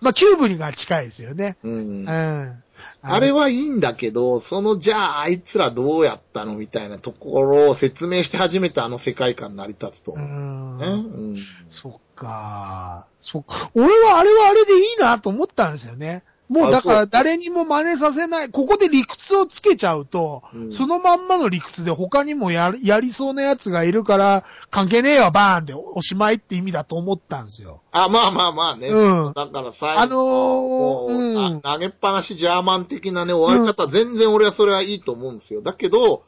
[0.00, 1.56] まあ、キューブにが近いですよね。
[1.62, 1.72] うん。
[1.72, 2.63] ううんん。
[3.02, 10.78] あれは、いいんだけど、その、じゃあ、あいつらどうやったのみたいなところを説明して初めてあの世界観成り立つとう思う。
[10.78, 10.86] ね。
[10.86, 10.90] ん。
[10.90, 11.36] うん。
[11.68, 13.06] そっか。
[13.20, 13.70] そっか。
[13.74, 16.22] 俺はあれはあれでいいなと思ったんですよね。
[16.48, 18.50] もうだから誰にも真似させない。
[18.50, 27.80] ここで理屈をつけちゃうと、うんそのまんまの理屈で他にもややりそうなやつがいるから、関係ねえよ、バーンっておしまいって意味だと思ったんですよ。
[27.92, 28.88] あ、まあまあまあね。
[28.88, 35.62] うんだから最後、あのーもううんあ投げっぱなしジャーマン的なね、終わり方、全然俺はそれはいいと思うんですよ。
[35.62, 36.24] だけど、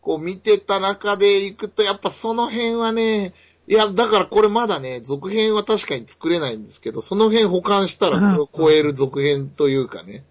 [0.00, 3.34] こう見てた中で行くと、やっぱその辺はね、
[3.70, 10.24] いや、だからこれまだね、続編は確かに作れないんですけど、その辺保管したらこれを超える続編というかね。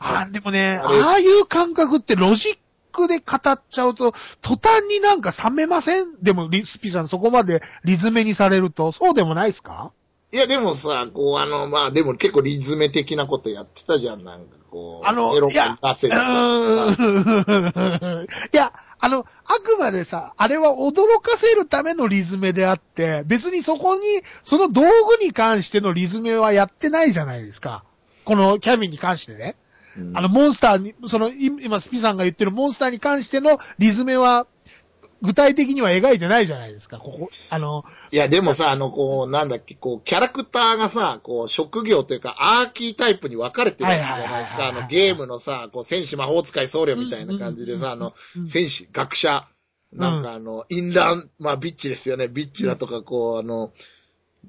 [0.00, 1.00] あでもね、あれ。
[1.00, 2.58] ああいう感覚ってロジッ
[2.90, 6.16] クで語っちゃうと、途端になんか冷めません？
[6.20, 9.92] でも、リスピさんそこまでリズメにされると、そうでもないですか？
[10.32, 15.06] いや、でもさ、こう、あの、まあ、でも結構リズメ的なことやってたじゃん、なんかこう。
[15.06, 16.24] あのエロ感出せうとか。
[16.24, 18.24] さーん。
[18.24, 19.24] いや、 あの、あ
[19.62, 24.02] くまでさ、あれは驚かせるためのリズメであって、別にそこに、
[24.42, 27.84] その道具に関してのリズメはやってないじゃないですか。
[28.24, 29.56] このキャビンに関してね。
[29.96, 34.46] うんあの、モンスターに、その、い今、スピさんが言ってるモンスターに関してのリズメは、
[35.24, 37.30] 具体的には描いてないじゃないですか、ここ。
[37.48, 44.68] あの、いや、でもさ、あの、こう、なんだっけ、こう、キャラクターがさ、こう、職業というか、アーキータイプに分かれてるじゃないですか。
[44.68, 48.12] あの、ゲームのさ、こう、戦士魔法使い僧侶みたいな感じでさ、あの、
[48.46, 49.46] 戦士、学者、
[49.92, 52.28] なんかあの、インラン、まあ、ビッチですよね。
[52.28, 53.72] ビッチだとか、こう、あの、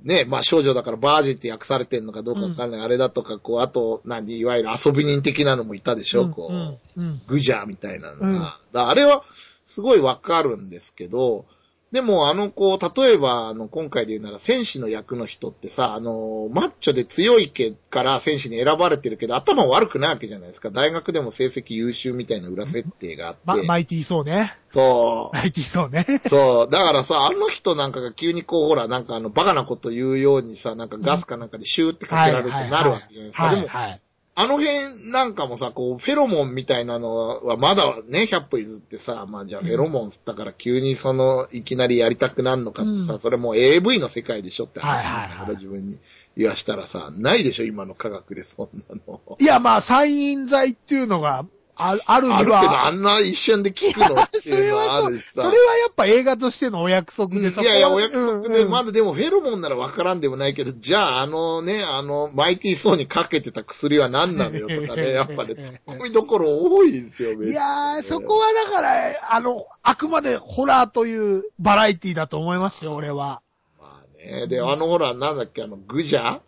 [0.03, 2.81] ね、まあ少女だからバージンって訳されてんのかどうかわかんない。
[2.81, 6.53] あれだとか、こう、あと、何、いわゆる遊び人的なのもいたでしょ、こう。
[6.53, 8.59] うんうんグジャーみたいなのが。
[8.73, 9.23] あれは
[9.65, 11.45] すごいわかるんですけど、
[11.91, 20.71] でもあの子、例えば、あの、今回で言うなら戦士の役の人ってさ、あの、マッチョで強いけから戦士に選ばれてるけど、頭悪くないわけじゃないですか。
[20.71, 23.65] 大学でも成績優秀みたいな裏設定があま、って。
[23.65, 24.51] マイティーそうね。
[24.73, 26.05] そマイティーそうね。
[26.09, 26.29] う。
[26.29, 26.69] そう。
[26.69, 33.55] だからさ、あの人なんかが急にこう、ほら、なんかあの、バカなこと言うようにさ、なんかガスかなんかでシューってかけられるってなるわけじゃないですか。
[33.55, 34.04] でも。
[34.37, 43.19] あの辺なんかもさ、こう、フェロモンみたいなのはまだね、100歩譲ってさ、まあじゃあフェロモン吸ったから急にその、いきなりやりたくなるのかってさ、うん。
[43.21, 45.29] それもう AV の世界でしょって話はいはいはい。
[45.29, 45.99] だから自分に
[46.35, 49.37] 言わしたらさ、ないでしょ今の科学でそんなの。
[49.39, 51.45] いや、まあ、催眠剤っていうのが
[51.77, 55.17] ああるにあるけど、あは、んな一瞬で聞くのってそいうのれはある。
[55.17, 55.59] それはや
[55.91, 57.63] っぱ映画としてのお約束で、うん。
[57.63, 58.71] いやいや、お約束で、うんうん。
[58.71, 73.41] まだでもフェロモンならわからんでもないけど、じゃああのね、あの、マイティーソーにかけてた薬は何なのよとかね、 やっぱね、突っ込みどころ多いですよ、いやー、そこはだから、あの、あくまでホラーというバラエティだと思いますよ、俺は。
[73.79, 74.47] まあね。
[74.47, 76.39] で、あのほら、なんだっけ、あの、グジャ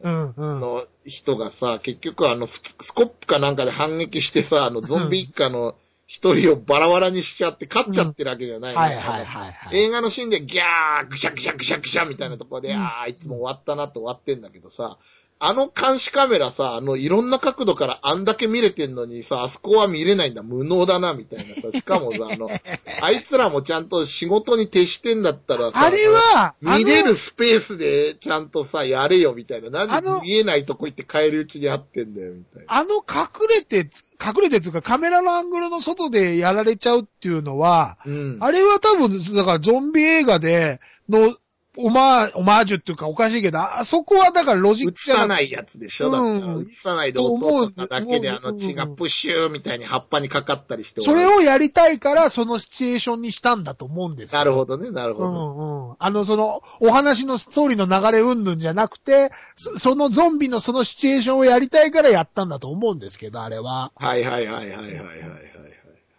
[0.00, 0.60] うん、うん。
[0.60, 5.74] の人がさ、結局あのス、スコップかなんかで反撃してさ、あの、ゾンビ一家の
[6.06, 9.76] 一人をバラバラにしちゃって勝っちゃってるわけじゃないのはいはいはいはい。
[9.76, 14.98] 映画のシーンでギャー、ぐしゃぐしゃぐしゃぐしゃみたいなところで、うんああ、いつも終わったなって終わってんだけどさ、
[15.40, 22.48] あの監視カメラさ、あの、いろんな角度からあんだけ見れてんのにさ、あそこは見れないんだ、無能だな、みたいなさ、しかもさ、あの、
[23.02, 29.86] あいつらもちゃんと仕事に徹してんだったらさ、あれは、見れるスペースでちゃんとさ、やれよ、みたいな。
[29.86, 32.74] なんで見えないとこ行って帰り討ちにあってんだよ、みたいな。
[32.74, 33.88] あの隠れて、
[34.20, 38.38] 隠れてっていうかカメラのアングルの外でやられちゃうっていうのは、うん。
[38.40, 41.32] あれは多分、だからゾンビ映画での、
[41.80, 51.00] オマー、オマージュっていうかおかしいけど、あそこはだからロジッ映クじゃなくさないやつでしょだから、うん映さないで音を取っただけで、あの血がプシューみたいに葉っぱにかかったりして。
[51.00, 55.54] それをやりたいから、そのシチュエーションにしたんだと思うんですよなるほどね、なるほうど。
[55.54, 55.96] んうん。
[56.00, 63.92] あの、その、お話のストーリーの流れ云々じゃなくて、そそのゾンビのそのシチュエーションをやりたいからやったんだと思うんですけど、あれは。
[63.94, 65.48] はいはいはいはいはいはいはい。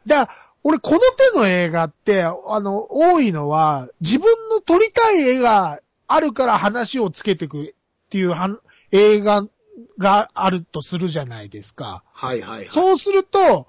[0.08, 0.30] だ
[0.64, 1.00] 俺この
[1.34, 7.74] 手の映画って、あの、多いのは、自分の撮りたい絵があるから話をつけてくっ
[8.10, 8.34] ていう
[8.92, 9.46] 映画
[9.98, 12.04] があるとするじゃないですか。
[12.12, 12.70] はいはいはい。
[12.70, 13.68] そうすると、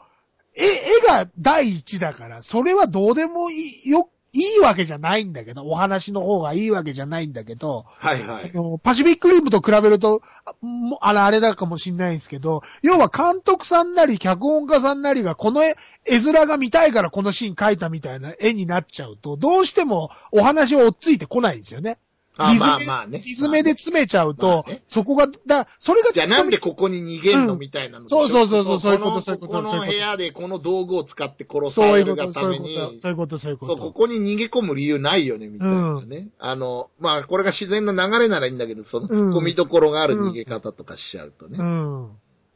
[0.56, 8.52] 絵、絵が第一だから、それはどうでもいい、よ、いいわけじゃないんだけど、お話の方がいいわけじゃないんだけど、はいはい。
[8.54, 15.74] あのパシフィックリームと比べると、あもうあれ、あれだかもしんないんですけど、要は監督さんなり脚本家さんなりがこの絵、
[16.06, 21.98] 絵面が見たいからこのシーン描いたみたいな絵になっちゃうと、どうしてもお話を追っついてこないんですよね。
[22.38, 23.18] あリズメまあまあね。
[23.18, 33.82] リズメで詰めちゃうと、まあねそこが、だ、それがじゃあなんでこここに逃げんのうんみたいなのそうそうそうそうそういうことそういうことこの部屋でこの道具を使って殺さそういれうこと、そうるがためにそう、いうこと、そういうこそう、と。
[33.82, 36.28] ここに逃げ込む理由ないよね、みたいなね。
[36.38, 41.58] あの、まあ、これが自然な流れならいいんだけど、その突っ込みどころがある逃げ方とかしちゃうとね。
[41.58, 42.10] うん。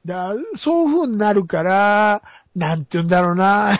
[0.04, 2.22] だそういう風になるから、
[2.54, 3.70] なんて言うんだろうな。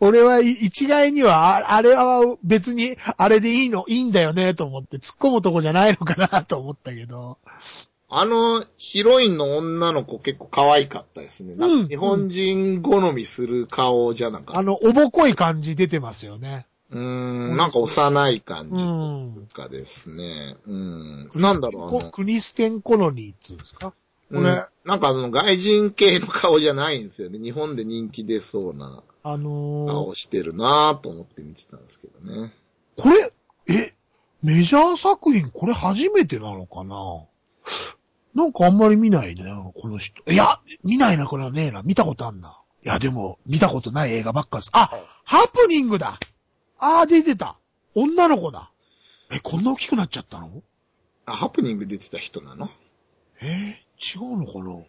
[0.00, 7.38] 俺は一概には、ああれは別に、あれでいいの、いいんだよね、と思って、突っ込むとこじゃないのかな、と思ったけど。
[8.08, 11.54] あの、ヒロインの女の子結構可愛かったですね。
[11.88, 14.60] 日本人好みする顔じゃなかった。
[14.60, 16.66] あの、おぼこい感じ出てますよね。
[16.90, 18.84] うーん、なんか幼い感じ
[19.54, 20.56] とかですね。
[20.64, 21.30] うん。
[21.34, 23.94] なんだろう、あの、クリステンコロニーっつうんですか？
[24.34, 27.38] これ、うんなんかその外人系の顔じゃないんですよね。
[27.38, 32.52] 日本で人気出そうなあのー顔してるなぁと思って見てたんですけどね。
[32.98, 33.94] これ、え、
[34.42, 36.96] メジャー作品これ初めてなのかな？
[38.34, 40.22] なんかあんまり見ないね、この人。
[40.30, 41.82] いや、見ないな、これはねえな。
[41.82, 42.54] 見たことあんな。
[42.84, 44.70] いや、でも、見たことない映画ばっかです。
[44.74, 44.90] あ、
[45.24, 46.18] ハプニングだ
[46.78, 47.56] あー、出てた。
[47.94, 48.70] 女の子だ。
[49.32, 50.62] え、こんな大きくなっちゃったの？
[51.24, 52.68] あ、ハプニング出てた人なの？
[53.40, 54.84] えー違うのかな？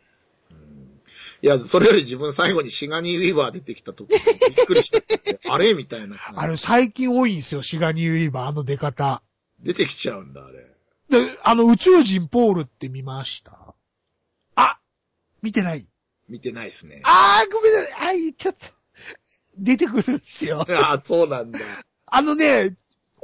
[1.41, 5.37] いや、それより自分最後にシガニー・ウィーバー出てきた時びっくりしたって。
[5.49, 5.73] あれ？
[5.73, 6.15] みたいな。
[6.35, 9.21] あれ、最近多いんですよ、シガニー・ウィーバー、あの出方。
[9.59, 10.65] 出てきちゃうんだ、あれ。
[11.09, 13.75] で、あの、宇宙人ポールって見ました？
[14.55, 14.79] あ
[15.43, 15.85] 見てない
[16.27, 17.01] 見てないですね。
[17.03, 18.09] あー、ごめんなさい。
[18.09, 18.59] あー、言っちゃった。
[19.57, 20.65] 出てくるんですよ。
[20.69, 21.59] あ、そうなんだ。
[22.07, 22.75] あのね、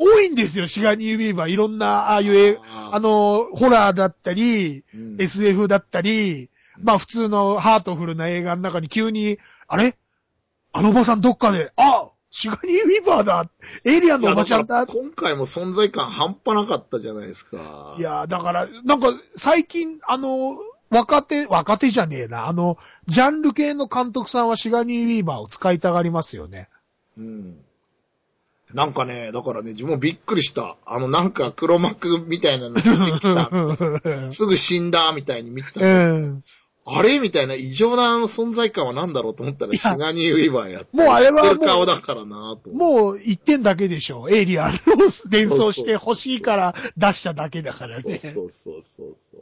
[0.01, 1.51] 多いんですよ、シガニー・ウィーバー。
[1.51, 2.57] いろんな、ああいう映
[2.91, 6.49] あの、ホラーだったり、うん SF だったり、
[6.79, 9.37] まあ普通のハートフルな映画の中に急に、
[9.67, 9.95] あれ？
[10.73, 13.49] あのおばさんどっかで、あシガニー・ウィーバーだ
[13.83, 17.95] エイリアンのおばちゃんだ今回も存在感半端なかったじゃないですか。
[17.99, 20.55] いや、だから、なんか、最近、あの、
[20.89, 22.47] 若手、若手じゃねえな。
[22.47, 26.69] あの、ジャンル系の監督さんはシガニー・ウィーバーを使いたがりますよね。
[27.17, 27.57] うん。
[28.73, 30.77] なんかね、だからね、自分もびっくりした。
[30.85, 34.31] あの、なんか黒幕みたいなの出てきた。
[34.31, 35.81] すぐ死んだ、みたいに見てた。
[36.83, 40.97] あれみたいな異常な存在感は何だろうと思ったら、シガニー・ウィーバーやって。
[40.97, 42.71] もうあれはもう顔だからなと。
[42.71, 44.29] もう一点だけでしょ。
[44.29, 44.71] エイリアンを
[45.29, 48.17] 連想して欲しいから出しただけだからね。
[48.17, 48.51] そうそう
[48.97, 49.37] そうそ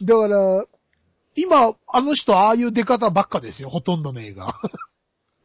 [0.00, 0.04] う。
[0.04, 0.64] だから、
[1.36, 3.68] 今、あの人ああいう出方ばっかですよ。
[3.68, 4.54] ほとんどの映画。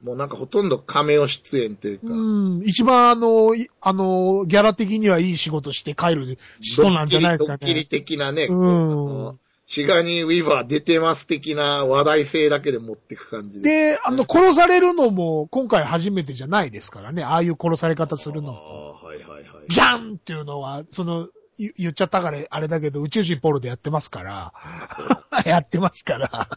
[0.04, 2.16] もうなんかほとんどカメオ出演というか、う
[2.60, 2.62] ん。
[2.64, 8.16] 一番あの、いあの、ギャラ的にはいい仕事して帰る人なんじゃないですかドッキリドッキリね。
[8.16, 9.40] 的なね、うんこうあの
[9.70, 13.92] シガニー・ウィーバー出てます的な話題性だけで持っていく感じで。
[13.92, 17.24] で、あの、殺されるのも今回初めてじゃないですからね。
[17.24, 18.98] ああいう殺され方するのも。
[19.04, 19.44] ああ、はいはいはい。
[19.70, 21.28] じゃんっていうのは、その、
[21.60, 24.54] 言言っちゃったからあれだけど、宇宙人ポールでやってますから。
[25.46, 26.48] やってますから。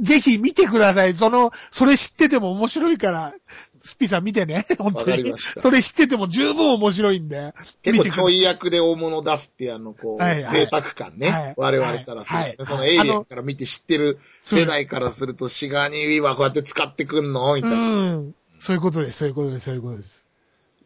[0.00, 1.14] ぜひ見てください。
[1.14, 3.32] その、それ知ってても面白いから、
[3.78, 4.64] スピさん見てね。
[4.78, 7.52] 本わ当にそれ知ってても十分面白いんで。
[7.82, 11.30] 結構ちょい役で大物出すっていうあの、こう、はいはい贅沢感ね。
[11.30, 17.54] はい我々からすると、はいそのエイリアンから見て知ってる世代からすると、シガニー・ウィーバーこうやって使ってくんの？
[17.54, 17.76] みたいな。
[17.76, 17.80] う
[18.20, 18.34] ん。
[18.58, 20.24] そういうことです、そういうことです、そういうことです。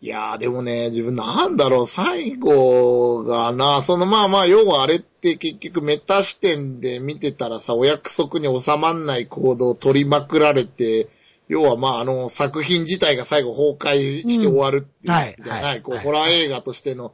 [0.07, 11.09] いやーでもね、自分なんだろう、最後がな、そのまあまあ、要はあれって結局メタ視点で見てたらさ、お約束に収まんない行動を取りまくられて、
[11.49, 15.11] 要はまああの作品自体が最後崩壊して終わるっていう、うん。
[15.13, 16.05] はいじゃない、こう、はいはい。
[16.05, 17.13] ホラー映画としての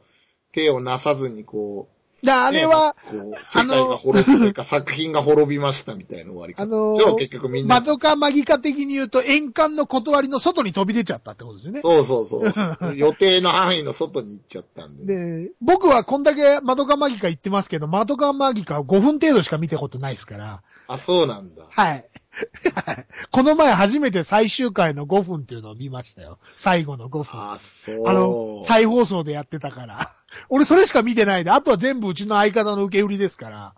[0.51, 6.63] 手をなさずにこう、で、あれは、ねこう世界が滅びというか作品が滅びましたみたいな終わり方。
[6.63, 7.75] あのー結局みんな。
[7.75, 11.81] マドカマギカ的に言うと、円環の断りの外に飛び出ちゃったってことですよね。
[11.81, 12.95] そうそうそう。
[12.95, 15.05] 予定の範囲の外に行っちゃったんで。
[15.45, 20.61] で、僕はこんだけマドカマギカ言ってますけど、マドカマギカは5分程度しか見たことないですから。
[20.87, 21.67] あ、そうなんだ。
[21.69, 22.05] はい。
[23.31, 26.39] この前初めて最終回の5分っていうのを見ましたよ。
[26.55, 27.41] 最後の5分。
[27.41, 28.07] あ、そう。
[28.07, 30.09] あの、再放送でやってたから。
[30.49, 33.73] 俺それしか見てないで、あとは全部うちの相方の受け売りですから。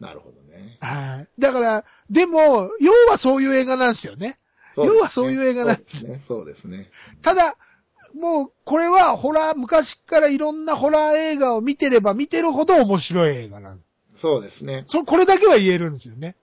[0.00, 0.78] なるほどね。
[0.80, 1.40] はい。
[1.40, 4.28] だから、でも、要はそういう映画なんですよね。
[4.28, 4.36] ね
[4.76, 6.18] 要はそういう映画なんですね。
[6.18, 6.90] そうですね。
[7.22, 7.56] ただ、
[8.14, 13.84] もう、これはホラー、昔からいろんなホラー映画を見てれば見てるほど面白い映画なんで
[14.16, 14.20] す。
[14.20, 14.84] そうですね。
[14.86, 16.36] そ、これだけは言えるんですよね。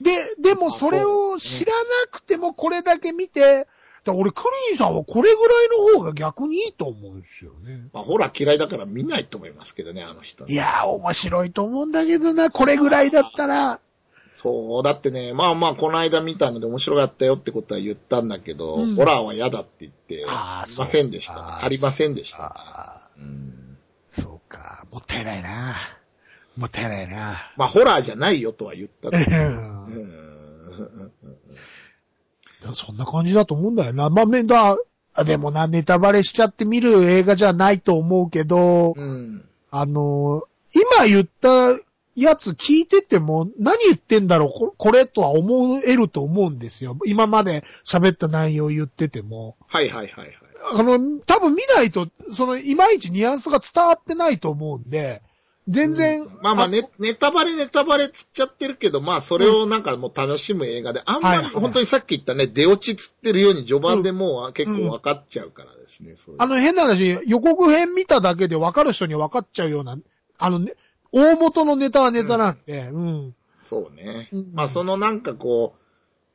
[0.00, 0.10] で、
[0.40, 1.78] でもあそれを知らな
[2.10, 3.66] くてもこれだけ見て、
[4.04, 7.88] だ俺、クリーンさんはこれぐらいの方が逆にいいと思うんですよね。
[7.92, 10.46] まあ、ホラー嫌いだから見ないと思いますけどね、あの人。
[10.46, 13.78] いやー、面白いと思うんだけどな、これぐらいだったら。
[14.32, 21.40] そう、だってね、まあまあ、この間見たので面白かったよってことは言ったんだけど、うんホラーは嫌だって言って、ありませんでしたね。
[21.62, 22.44] ありませんでした。
[22.44, 23.76] ああ、うん
[24.08, 25.74] そうか、もったいないな。
[26.56, 27.36] もったいないな。
[27.56, 29.16] まあ、ホラーじゃないよとは言ったうん
[32.74, 34.10] そんな感じだと思うんだよな。
[34.10, 34.76] まあ、めんだ、
[35.14, 39.44] あでもな、ネタバレしちゃって見る映画じゃないと思うけど、うん。
[39.70, 40.44] あの、
[40.98, 41.48] 今言った
[42.14, 46.96] やつ聞いてても、何言ってんだろう、ここれとは思えると思うんですよ。
[47.06, 49.56] 今まで喋った内容言ってても。
[49.66, 50.36] はいはいはいはい。
[50.74, 55.22] あの、多分見ないと、その、いまいちニュアンスが伝わってないと思うんで、
[55.68, 69.96] 全然、まあまあネ、ネタバレネタバレつっちゃってるけど、まあそれをなんかもう楽しむ映画で、あんまり本当にさっき言ったね、出落ちつってるように序盤でもう結構分かっちゃうからですね、そういうあの変な話、予告編見ただけで分かる人には分かっちゃうような、
[70.38, 70.72] あのね、
[71.12, 73.34] 大元のネタはネタなんで、うん。
[73.62, 74.28] そうね。
[74.32, 74.50] うん。
[74.52, 75.74] まあそのなんかこ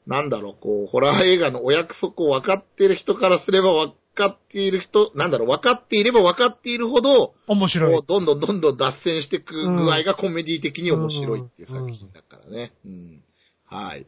[0.07, 8.01] う、なんだろう、こう、ホラー映画のお約束を分かってる人からすれば分かっている人、なんだろう、分かっていれば分かっているほど、面白い。
[8.07, 12.73] どんどんどんどん脱線していく具合がコメディ的に面白いっていう作品だからね。
[12.85, 13.21] うん。
[13.65, 14.07] はい。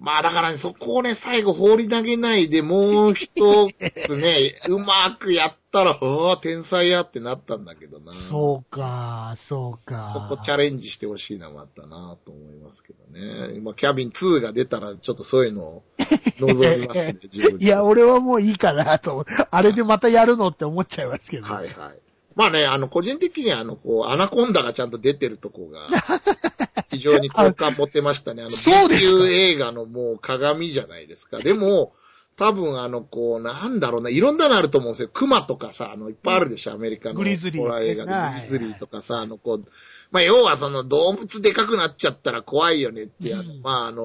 [0.00, 8.12] まあだからね、そこをね、最後放り投げないで、もう一つね、 うまくやったら、ああ、天才やってなったんだけどな。
[8.12, 10.26] そうか、そうそか。
[10.30, 13.54] こチャレンジしてほしいのもあったなと思いますけどね。
[13.54, 15.84] 今、キャビン2が出たら、ちょっとそういうのを
[16.40, 19.24] 望みますね、 自分でいや、俺はもういいかなと思う。
[19.50, 21.46] あれでまたやるのって思っちゃいますけど。
[21.46, 21.98] はいはい。
[22.34, 25.86] まあね、あの、個人的には、あの、こう、アナコンダがちゃんと出てるとこが、
[26.94, 28.42] 非常に好感持ってましたね。
[28.42, 31.38] あの、そうですか B 級映画のもう鑑じゃないですか。
[31.38, 31.92] でも、
[32.36, 35.10] 多分あの、こう、なんだろうな、いろんなのあると思うんですよ。
[35.12, 37.14] クマとかさ、あの、いっぱいあるでしょ、アメリカの。
[37.14, 38.48] グリズリーホラー映画はいで。
[38.48, 39.64] グリズリーとかさ、あの、こう、
[40.10, 44.04] まあ、要はその動物でかくなっちゃったら怖いよねっていう、あのうんまあ、あの、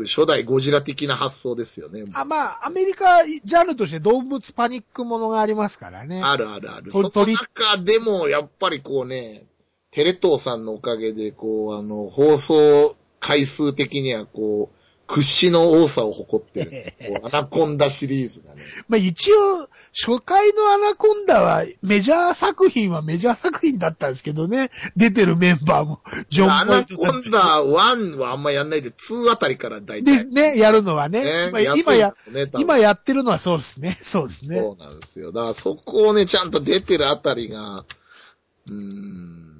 [0.00, 2.04] う初代ゴジラ的な発想ですよね。
[2.14, 6.20] あ、まあ、アメリカジャンルとして動物パニックものがありますからね。
[6.22, 6.90] あるあるある。
[6.90, 9.46] とその中でも、やっぱりこうね、
[9.90, 14.76] テレ東さんのおかげで、こう、あの、放送回数的には、こう、
[15.08, 16.94] 屈指の多さを誇ってる、
[17.26, 18.62] アナコンダシリーズがね。
[18.88, 24.70] まあ一応、初回のアナコンダは、メジャー作品はメジャー作品だったんですけどね。
[24.94, 30.26] 出てるメンバーも、ジョン・アナコンダ1はあんまやんないで、2あたりから大で体。
[30.26, 31.24] ね、やるのはね。
[31.24, 33.90] ね、まあ今や、ね今やってるのはそうですね。
[34.00, 34.58] そうですね。
[34.58, 35.32] そうなんですよ。
[35.32, 37.84] だからそこをね、ちゃんと出てるあたりが、
[38.68, 39.50] うーん、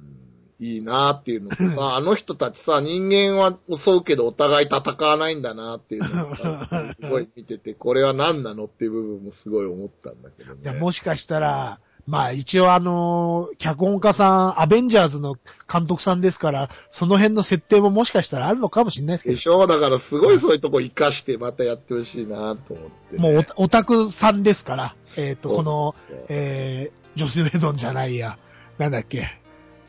[0.61, 10.61] いいなっていうのとさ、 あの人たちさ、人間は襲うけどお互い戦わないんだなっていうのをさ すごい見てて、これは何なのっていう部分もすごい思ったんだけどね。
[10.61, 15.35] でもしかしたら、まあ一応あのー脚本家さん、アベンジャーズの
[15.71, 19.65] 監督さんですから、その辺の設定ももしかしたらあるのかもしれないですけど、でしょ？
[19.67, 23.21] だからすごいそういうとこ活かしてまたやってほしいなと思って、ね。
[23.21, 25.95] もうオオタクさんですから、えっ、と、そうこの、
[26.29, 28.37] えー、ジョス・ウェドンじゃないや、
[28.77, 29.40] なんだっけ、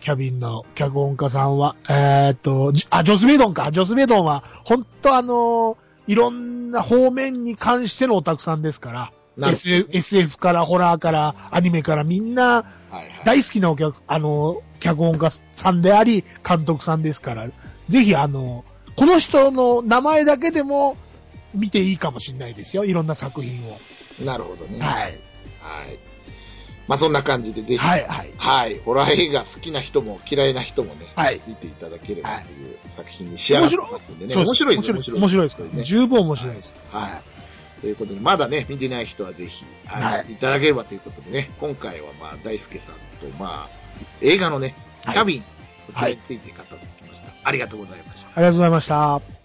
[0.03, 3.71] キャビンの脚本家さんは、えーっと、じあ、ジョス・メイドンか。
[3.71, 5.79] ジョス・メイドンは、本当あの、
[6.09, 8.91] いろんな方面に関してのオタクさんですか
[9.39, 12.65] ら、SF, SF からホラーからアニメからみんな。
[13.25, 17.49] 大好きなお客、あの、脚本家さんであり、監督さんですから、
[17.89, 18.65] ぜひあの、
[18.97, 20.97] この人の名前だけでも
[21.55, 22.85] 見ていいかもしれないですよ。
[22.85, 23.79] いろんな作品を。
[24.25, 24.81] なるほどね。
[24.81, 25.19] はい。
[25.61, 25.99] はい。
[26.89, 28.31] まあそんな感じでぜひ、はい、はい。
[28.37, 28.79] はい。
[28.79, 34.35] ホラー映画好きな人も嫌いな人もね、はい見ていただければという作品に仕上がってますんでね。
[34.35, 35.83] 面白いですよ、面白い面白いですからね。
[35.83, 36.75] 十分面白いです。
[36.91, 37.81] はい。
[37.81, 43.01] ということで、まだね、見てない人はぜひ、はいはいいただければということでね、今回はまあ、大輔さんと、
[43.39, 43.71] まあ、
[44.21, 47.33] 映画のね、キはいャビン、こちらについて語ってきました。
[47.43, 48.29] ありがとうございました。
[48.29, 49.42] ありがとうございました。